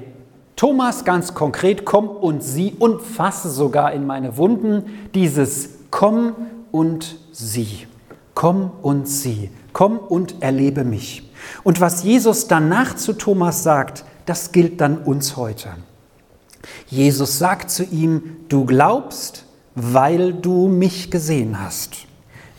Thomas 0.57 1.05
ganz 1.05 1.35
konkret, 1.35 1.85
komm 1.85 2.09
und 2.09 2.43
sieh 2.43 2.75
und 2.79 3.01
fasse 3.01 3.49
sogar 3.49 3.93
in 3.93 4.07
meine 4.07 4.37
Wunden 4.37 4.85
dieses 5.15 5.71
komm 5.91 6.35
und 6.73 7.17
sieh. 7.33 7.87
Komm 8.35 8.73
und 8.83 9.09
sieh. 9.09 9.51
Komm 9.73 9.99
und 9.99 10.43
erlebe 10.43 10.85
mich. 10.85 11.31
Und 11.63 11.81
was 11.81 12.03
Jesus 12.03 12.49
danach 12.49 12.97
zu 12.97 13.13
Thomas 13.13 13.63
sagt, 13.63 14.05
das 14.27 14.53
gilt 14.53 14.81
dann 14.81 14.99
uns 14.99 15.37
heute. 15.37 15.71
Jesus 16.89 17.39
sagt 17.39 17.71
zu 17.71 17.85
ihm, 17.85 18.37
du 18.49 18.65
glaubst, 18.65 19.45
weil 19.75 20.33
du 20.33 20.69
mich 20.69 21.11
gesehen 21.11 21.63
hast. 21.63 22.07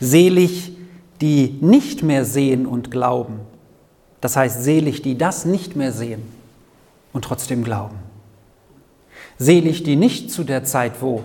Selig, 0.00 0.72
die 1.20 1.58
nicht 1.60 2.02
mehr 2.02 2.24
sehen 2.24 2.66
und 2.66 2.90
glauben. 2.90 3.40
Das 4.20 4.36
heißt, 4.36 4.62
selig, 4.62 5.02
die 5.02 5.16
das 5.16 5.44
nicht 5.44 5.76
mehr 5.76 5.92
sehen 5.92 6.22
und 7.12 7.24
trotzdem 7.24 7.64
glauben. 7.64 7.96
Selig, 9.38 9.82
die 9.82 9.96
nicht 9.96 10.30
zu 10.30 10.44
der 10.44 10.64
Zeit, 10.64 11.00
wo 11.00 11.22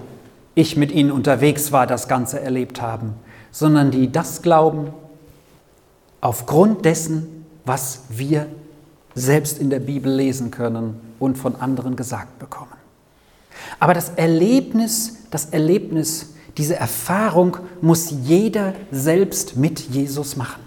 ich 0.54 0.78
mit 0.78 0.92
ihnen 0.92 1.12
unterwegs 1.12 1.72
war, 1.72 1.86
das 1.86 2.08
Ganze 2.08 2.40
erlebt 2.40 2.82
haben, 2.82 3.14
sondern 3.52 3.92
die 3.92 4.12
das 4.12 4.42
glauben 4.42 4.94
aufgrund 6.22 6.86
dessen, 6.86 7.46
was 7.66 8.04
wir 8.10 8.48
selbst 9.16 9.60
in 9.60 9.70
der 9.70 9.80
Bibel 9.80 10.12
lesen 10.12 10.52
können 10.52 11.00
und 11.20 11.38
von 11.38 11.56
anderen 11.56 11.96
gesagt 11.96 12.40
bekommen. 12.40 12.72
Aber 13.80 13.94
das 13.94 14.10
Erlebnis, 14.16 15.18
das 15.32 15.46
Erlebnis, 15.46 16.35
diese 16.58 16.76
Erfahrung 16.76 17.58
muss 17.82 18.14
jeder 18.24 18.74
selbst 18.92 19.58
mit 19.58 19.80
Jesus 19.80 20.36
machen. 20.36 20.62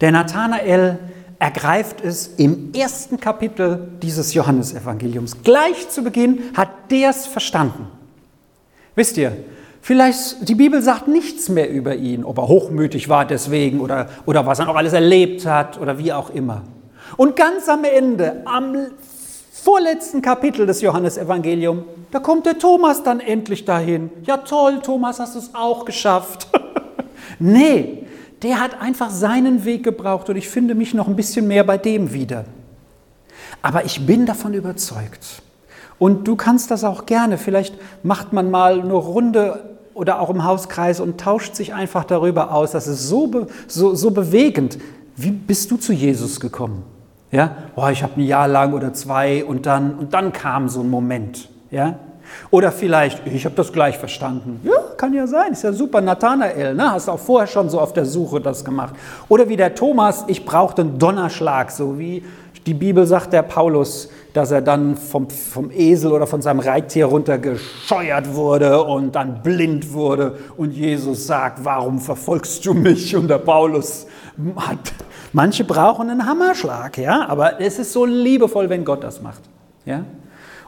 Der 0.00 0.12
Nathanael 0.12 0.98
ergreift 1.38 2.02
es 2.02 2.28
im 2.36 2.72
ersten 2.74 3.18
Kapitel 3.18 3.88
dieses 4.02 4.34
Johannesevangeliums. 4.34 5.42
Gleich 5.42 5.88
zu 5.88 6.02
Beginn 6.02 6.40
hat 6.54 6.68
der 6.90 7.10
es 7.10 7.26
verstanden. 7.26 7.88
Wisst 8.94 9.16
ihr, 9.16 9.36
vielleicht 9.80 10.48
die 10.48 10.54
Bibel 10.54 10.82
sagt 10.82 11.08
nichts 11.08 11.48
mehr 11.48 11.70
über 11.70 11.96
ihn, 11.96 12.24
ob 12.24 12.38
er 12.38 12.48
hochmütig 12.48 13.08
war 13.08 13.24
deswegen 13.24 13.80
oder, 13.80 14.08
oder 14.26 14.46
was 14.46 14.58
er 14.58 14.66
noch 14.66 14.76
alles 14.76 14.92
erlebt 14.92 15.46
hat 15.46 15.80
oder 15.80 15.98
wie 15.98 16.12
auch 16.12 16.30
immer. 16.30 16.62
Und 17.16 17.36
ganz 17.36 17.68
am 17.68 17.84
Ende, 17.84 18.42
am 18.44 18.76
vorletzten 19.50 20.22
Kapitel 20.22 20.66
des 20.66 20.80
Johannesevangeliums, 20.80 21.82
da 22.10 22.20
kommt 22.20 22.46
der 22.46 22.58
Thomas 22.58 23.02
dann 23.02 23.20
endlich 23.20 23.64
dahin. 23.64 24.10
Ja 24.24 24.38
toll, 24.38 24.80
Thomas, 24.82 25.18
hast 25.18 25.34
du 25.34 25.40
es 25.40 25.54
auch 25.54 25.84
geschafft. 25.84 26.48
nee, 27.38 28.06
der 28.42 28.60
hat 28.60 28.80
einfach 28.80 29.10
seinen 29.10 29.64
Weg 29.64 29.82
gebraucht 29.82 30.28
und 30.30 30.36
ich 30.36 30.48
finde 30.48 30.74
mich 30.74 30.94
noch 30.94 31.08
ein 31.08 31.16
bisschen 31.16 31.46
mehr 31.46 31.64
bei 31.64 31.78
dem 31.78 32.12
wieder. 32.12 32.44
Aber 33.62 33.84
ich 33.84 34.06
bin 34.06 34.24
davon 34.24 34.54
überzeugt. 34.54 35.42
Und 35.98 36.26
du 36.26 36.34
kannst 36.34 36.70
das 36.70 36.82
auch 36.82 37.04
gerne. 37.04 37.36
Vielleicht 37.36 37.74
macht 38.02 38.32
man 38.32 38.50
mal 38.50 38.80
eine 38.80 38.94
Runde 38.94 39.76
oder 39.92 40.20
auch 40.20 40.30
im 40.30 40.44
Hauskreis 40.44 40.98
und 40.98 41.20
tauscht 41.20 41.54
sich 41.54 41.74
einfach 41.74 42.04
darüber 42.04 42.54
aus. 42.54 42.70
Das 42.70 42.86
ist 42.86 43.06
so, 43.06 43.46
so, 43.66 43.94
so 43.94 44.10
bewegend. 44.10 44.78
Wie 45.16 45.30
bist 45.30 45.70
du 45.70 45.76
zu 45.76 45.92
Jesus 45.92 46.40
gekommen? 46.40 46.84
Ja, 47.32 47.56
oh, 47.76 47.88
ich 47.88 48.02
habe 48.02 48.20
ein 48.20 48.26
Jahr 48.26 48.48
lang 48.48 48.72
oder 48.72 48.92
zwei 48.92 49.44
und 49.44 49.66
dann, 49.66 49.94
und 49.94 50.12
dann 50.14 50.32
kam 50.32 50.68
so 50.68 50.80
ein 50.80 50.90
Moment. 50.90 51.48
Ja, 51.70 51.96
oder 52.50 52.72
vielleicht, 52.72 53.26
ich 53.26 53.44
habe 53.44 53.54
das 53.54 53.72
gleich 53.72 53.98
verstanden. 53.98 54.60
Ja, 54.64 54.72
kann 54.96 55.12
ja 55.14 55.26
sein, 55.26 55.52
ist 55.52 55.62
ja 55.62 55.72
super. 55.72 56.00
Nathanael, 56.00 56.74
ne? 56.74 56.92
hast 56.92 57.08
auch 57.08 57.18
vorher 57.18 57.46
schon 57.46 57.68
so 57.70 57.80
auf 57.80 57.92
der 57.92 58.04
Suche 58.04 58.40
das 58.40 58.64
gemacht. 58.64 58.94
Oder 59.28 59.48
wie 59.48 59.56
der 59.56 59.74
Thomas, 59.74 60.24
ich 60.26 60.44
brauchte 60.44 60.82
einen 60.82 60.98
Donnerschlag, 60.98 61.70
so 61.70 61.98
wie 61.98 62.24
die 62.66 62.74
Bibel 62.74 63.06
sagt, 63.06 63.32
der 63.32 63.42
Paulus, 63.42 64.10
dass 64.34 64.50
er 64.50 64.60
dann 64.60 64.96
vom, 64.96 65.30
vom 65.30 65.70
Esel 65.70 66.12
oder 66.12 66.26
von 66.26 66.42
seinem 66.42 66.60
Reittier 66.60 67.06
runtergescheuert 67.06 68.34
wurde 68.34 68.82
und 68.84 69.14
dann 69.14 69.42
blind 69.42 69.92
wurde. 69.92 70.38
Und 70.56 70.72
Jesus 70.72 71.26
sagt, 71.26 71.64
warum 71.64 71.98
verfolgst 71.98 72.64
du 72.66 72.74
mich? 72.74 73.16
Und 73.16 73.28
der 73.28 73.38
Paulus 73.38 74.06
hat, 74.56 74.92
manche 75.32 75.64
brauchen 75.64 76.10
einen 76.10 76.26
Hammerschlag, 76.26 76.98
ja, 76.98 77.26
aber 77.28 77.60
es 77.60 77.78
ist 77.78 77.92
so 77.92 78.04
liebevoll, 78.04 78.68
wenn 78.68 78.84
Gott 78.84 79.04
das 79.04 79.22
macht. 79.22 79.42
Ja? 79.84 80.04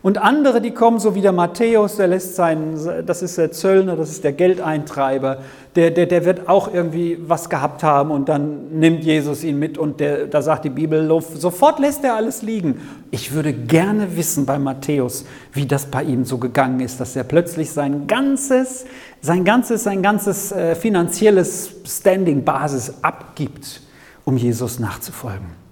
Und 0.03 0.19
andere, 0.19 0.61
die 0.61 0.73
kommen, 0.73 0.99
so 0.99 1.15
wie 1.15 1.21
der 1.21 1.31
Matthäus, 1.31 1.97
der 1.97 2.09
lässt 2.09 2.35
seinen, 2.35 2.77
das 3.07 3.23
ist 3.23 3.39
der 3.39 3.53
Zöllner, 3.53 3.95
das 3.95 4.11
ist 4.11 4.25
der 4.25 4.33
Geldeintreiber, 4.33 5.39
der, 5.77 5.93
der, 5.93 6.07
der 6.07 6.25
wird 6.25 6.49
auch 6.49 6.75
irgendwie 6.75 7.19
was 7.25 7.49
gehabt 7.49 7.85
haben 7.85 8.11
und 8.11 8.29
dann 8.29 8.81
nimmt 8.81 9.05
Jesus 9.05 9.45
ihn 9.45 9.61
mit 9.61 9.79
und 9.79 10.01
der, 10.01 10.27
da 10.27 10.43
sagt 10.43 10.65
die 10.65 10.71
Bibel, 10.71 11.09
sofort 11.21 11.79
lässt 11.79 12.03
er 12.03 12.17
alles 12.17 12.43
liegen. 12.43 12.81
Ich 13.13 13.33
würde 13.33 13.53
gerne 13.53 14.17
wissen 14.17 14.45
bei 14.45 14.59
Matthäus, 14.59 15.25
wie 15.53 15.67
das 15.67 15.87
bei 15.87 16.03
ihm 16.03 16.25
so 16.25 16.39
gegangen 16.39 16.81
ist, 16.81 17.01
dass 17.01 17.15
er 17.15 17.23
plötzlich 17.23 17.71
sein 17.71 18.09
ganzes, 18.09 18.85
sein 19.21 19.45
ganzes, 19.45 19.85
sein 19.85 20.03
ganzes 20.03 20.51
äh, 20.51 20.75
finanzielles 20.75 21.77
Standing-Basis 21.87 22.95
abgibt, 23.03 23.83
um 24.25 24.37
Jesus 24.37 24.79
nachzufolgen. 24.79 25.63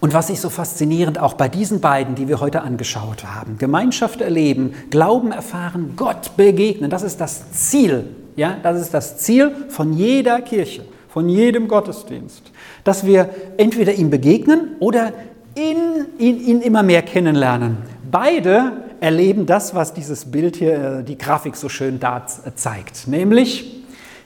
Und 0.00 0.14
was 0.14 0.30
ich 0.30 0.40
so 0.40 0.48
faszinierend 0.48 1.18
auch 1.18 1.34
bei 1.34 1.48
diesen 1.48 1.80
beiden, 1.80 2.14
die 2.14 2.28
wir 2.28 2.40
heute 2.40 2.62
angeschaut 2.62 3.24
haben, 3.24 3.58
Gemeinschaft 3.58 4.20
erleben, 4.20 4.74
Glauben 4.90 5.32
erfahren, 5.32 5.94
Gott 5.96 6.36
begegnen, 6.36 6.88
das 6.88 7.02
ist 7.02 7.20
das 7.20 7.50
Ziel. 7.52 8.04
Ja, 8.36 8.56
das 8.62 8.80
ist 8.80 8.94
das 8.94 9.18
Ziel 9.18 9.50
von 9.68 9.92
jeder 9.92 10.40
Kirche, 10.42 10.84
von 11.08 11.28
jedem 11.28 11.66
Gottesdienst, 11.66 12.42
dass 12.84 13.04
wir 13.04 13.30
entweder 13.56 13.92
ihm 13.94 14.10
begegnen 14.10 14.76
oder 14.78 15.12
ihn, 15.56 16.06
ihn, 16.18 16.38
ihn 16.38 16.60
immer 16.60 16.84
mehr 16.84 17.02
kennenlernen. 17.02 17.78
Beide 18.08 18.72
erleben 19.00 19.46
das, 19.46 19.74
was 19.74 19.92
dieses 19.92 20.26
Bild 20.26 20.56
hier, 20.56 21.00
äh, 21.00 21.04
die 21.04 21.18
Grafik 21.18 21.56
so 21.56 21.68
schön 21.68 21.98
da 21.98 22.24
zeigt, 22.54 23.08
nämlich 23.08 23.77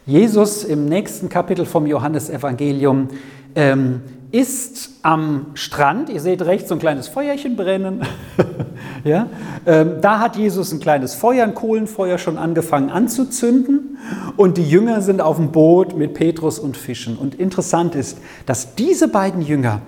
Jesus 0.05 0.65
im 0.65 0.87
nächsten 0.87 1.29
Kapitel 1.29 1.65
vom 1.65 1.87
Johannesevangelium 1.87 3.09
ähm, 3.55 4.01
ist 4.33 4.91
am 5.03 5.49
Strand, 5.55 6.09
ihr 6.09 6.21
seht 6.21 6.43
rechts 6.43 6.71
so 6.71 6.75
ein 6.75 6.81
kleines 6.81 7.07
Feuerchen 7.07 7.55
brennen. 7.55 8.01
ja? 9.05 9.27
Ähm, 9.65 9.97
da 10.01 10.19
hat 10.19 10.37
Jesus 10.37 10.73
ein 10.73 10.81
kleines 10.81 11.15
Feuer, 11.15 11.45
ein 11.45 11.55
Kohlenfeuer 11.55 12.19
schon 12.19 12.39
angefangen 12.39 12.91
anzuzünden 12.91 13.99
und 14.37 14.57
die 14.57 14.69
Jünger 14.69 15.03
sind 15.03 15.21
auf 15.21 15.37
dem 15.37 15.53
Boot 15.53 15.97
mit 15.97 16.15
Petrus 16.15 16.59
und 16.59 16.77
Fischen. 16.77 17.17
Und 17.17 17.35
interessant 17.37 17.95
ist, 17.95 18.19
dass 18.47 18.75
diese 18.75 19.07
beiden 19.07 19.43
Jünger 19.43 19.83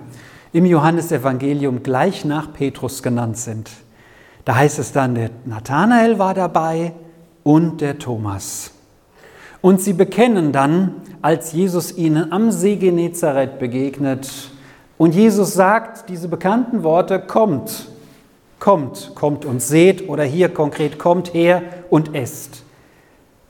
im 0.53 0.65
Johannesevangelium 0.65 1.83
gleich 1.83 2.23
nach 2.23 2.53
Petrus 2.53 3.03
genannt 3.03 3.37
sind. 3.37 3.69
Da 4.45 4.55
heißt 4.55 4.79
es 4.79 4.93
dann, 4.93 5.15
der 5.15 5.31
Nathanael 5.43 6.19
war 6.19 6.35
dabei 6.35 6.93
und 7.43 7.81
der 7.81 7.97
Thomas. 7.97 8.74
Und 9.65 9.81
sie 9.81 9.93
bekennen 9.93 10.51
dann, 10.51 11.01
als 11.23 11.51
Jesus 11.51 11.97
ihnen 11.97 12.31
am 12.31 12.51
See 12.51 12.75
Genezareth 12.75 13.57
begegnet, 13.57 14.51
und 14.99 15.15
Jesus 15.15 15.55
sagt 15.55 16.07
diese 16.07 16.27
bekannten 16.27 16.83
Worte, 16.83 17.19
kommt, 17.19 17.87
kommt, 18.59 19.13
kommt 19.15 19.43
und 19.43 19.63
seht, 19.63 20.07
oder 20.07 20.23
hier 20.23 20.49
konkret, 20.49 20.99
kommt 20.99 21.33
her 21.33 21.63
und 21.89 22.13
esst. 22.13 22.61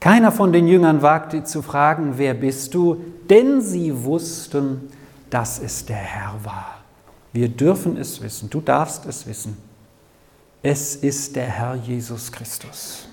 Keiner 0.00 0.32
von 0.32 0.54
den 0.54 0.66
Jüngern 0.66 1.02
wagte 1.02 1.44
zu 1.44 1.60
fragen, 1.60 2.14
wer 2.16 2.32
bist 2.32 2.72
du, 2.72 2.96
denn 3.28 3.60
sie 3.60 4.02
wussten, 4.02 4.88
dass 5.28 5.58
es 5.58 5.84
der 5.84 5.96
Herr 5.96 6.32
war. 6.44 6.76
Wir 7.34 7.50
dürfen 7.50 7.98
es 7.98 8.22
wissen, 8.22 8.48
du 8.48 8.62
darfst 8.62 9.04
es 9.04 9.26
wissen. 9.26 9.58
Es 10.62 10.96
ist 10.96 11.36
der 11.36 11.44
Herr 11.44 11.74
Jesus 11.74 12.32
Christus, 12.32 13.06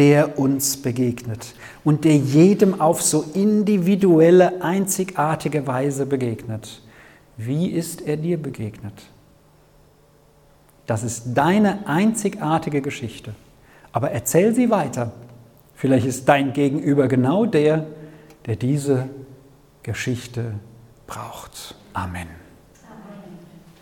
der 0.00 0.38
uns 0.38 0.78
begegnet 0.78 1.54
und 1.84 2.06
der 2.06 2.16
jedem 2.16 2.80
auf 2.80 3.02
so 3.02 3.22
individuelle, 3.34 4.62
einzigartige 4.62 5.66
Weise 5.66 6.06
begegnet. 6.06 6.80
Wie 7.36 7.66
ist 7.66 8.00
er 8.00 8.16
dir 8.16 8.40
begegnet? 8.40 8.94
Das 10.86 11.02
ist 11.02 11.34
deine 11.34 11.86
einzigartige 11.86 12.80
Geschichte. 12.80 13.34
Aber 13.92 14.10
erzähl 14.10 14.54
sie 14.54 14.70
weiter. 14.70 15.12
Vielleicht 15.74 16.06
ist 16.06 16.26
dein 16.26 16.54
Gegenüber 16.54 17.06
genau 17.06 17.44
der, 17.44 17.84
der 18.46 18.56
diese 18.56 19.06
Geschichte 19.82 20.54
braucht. 21.06 21.74
Amen. 21.92 22.39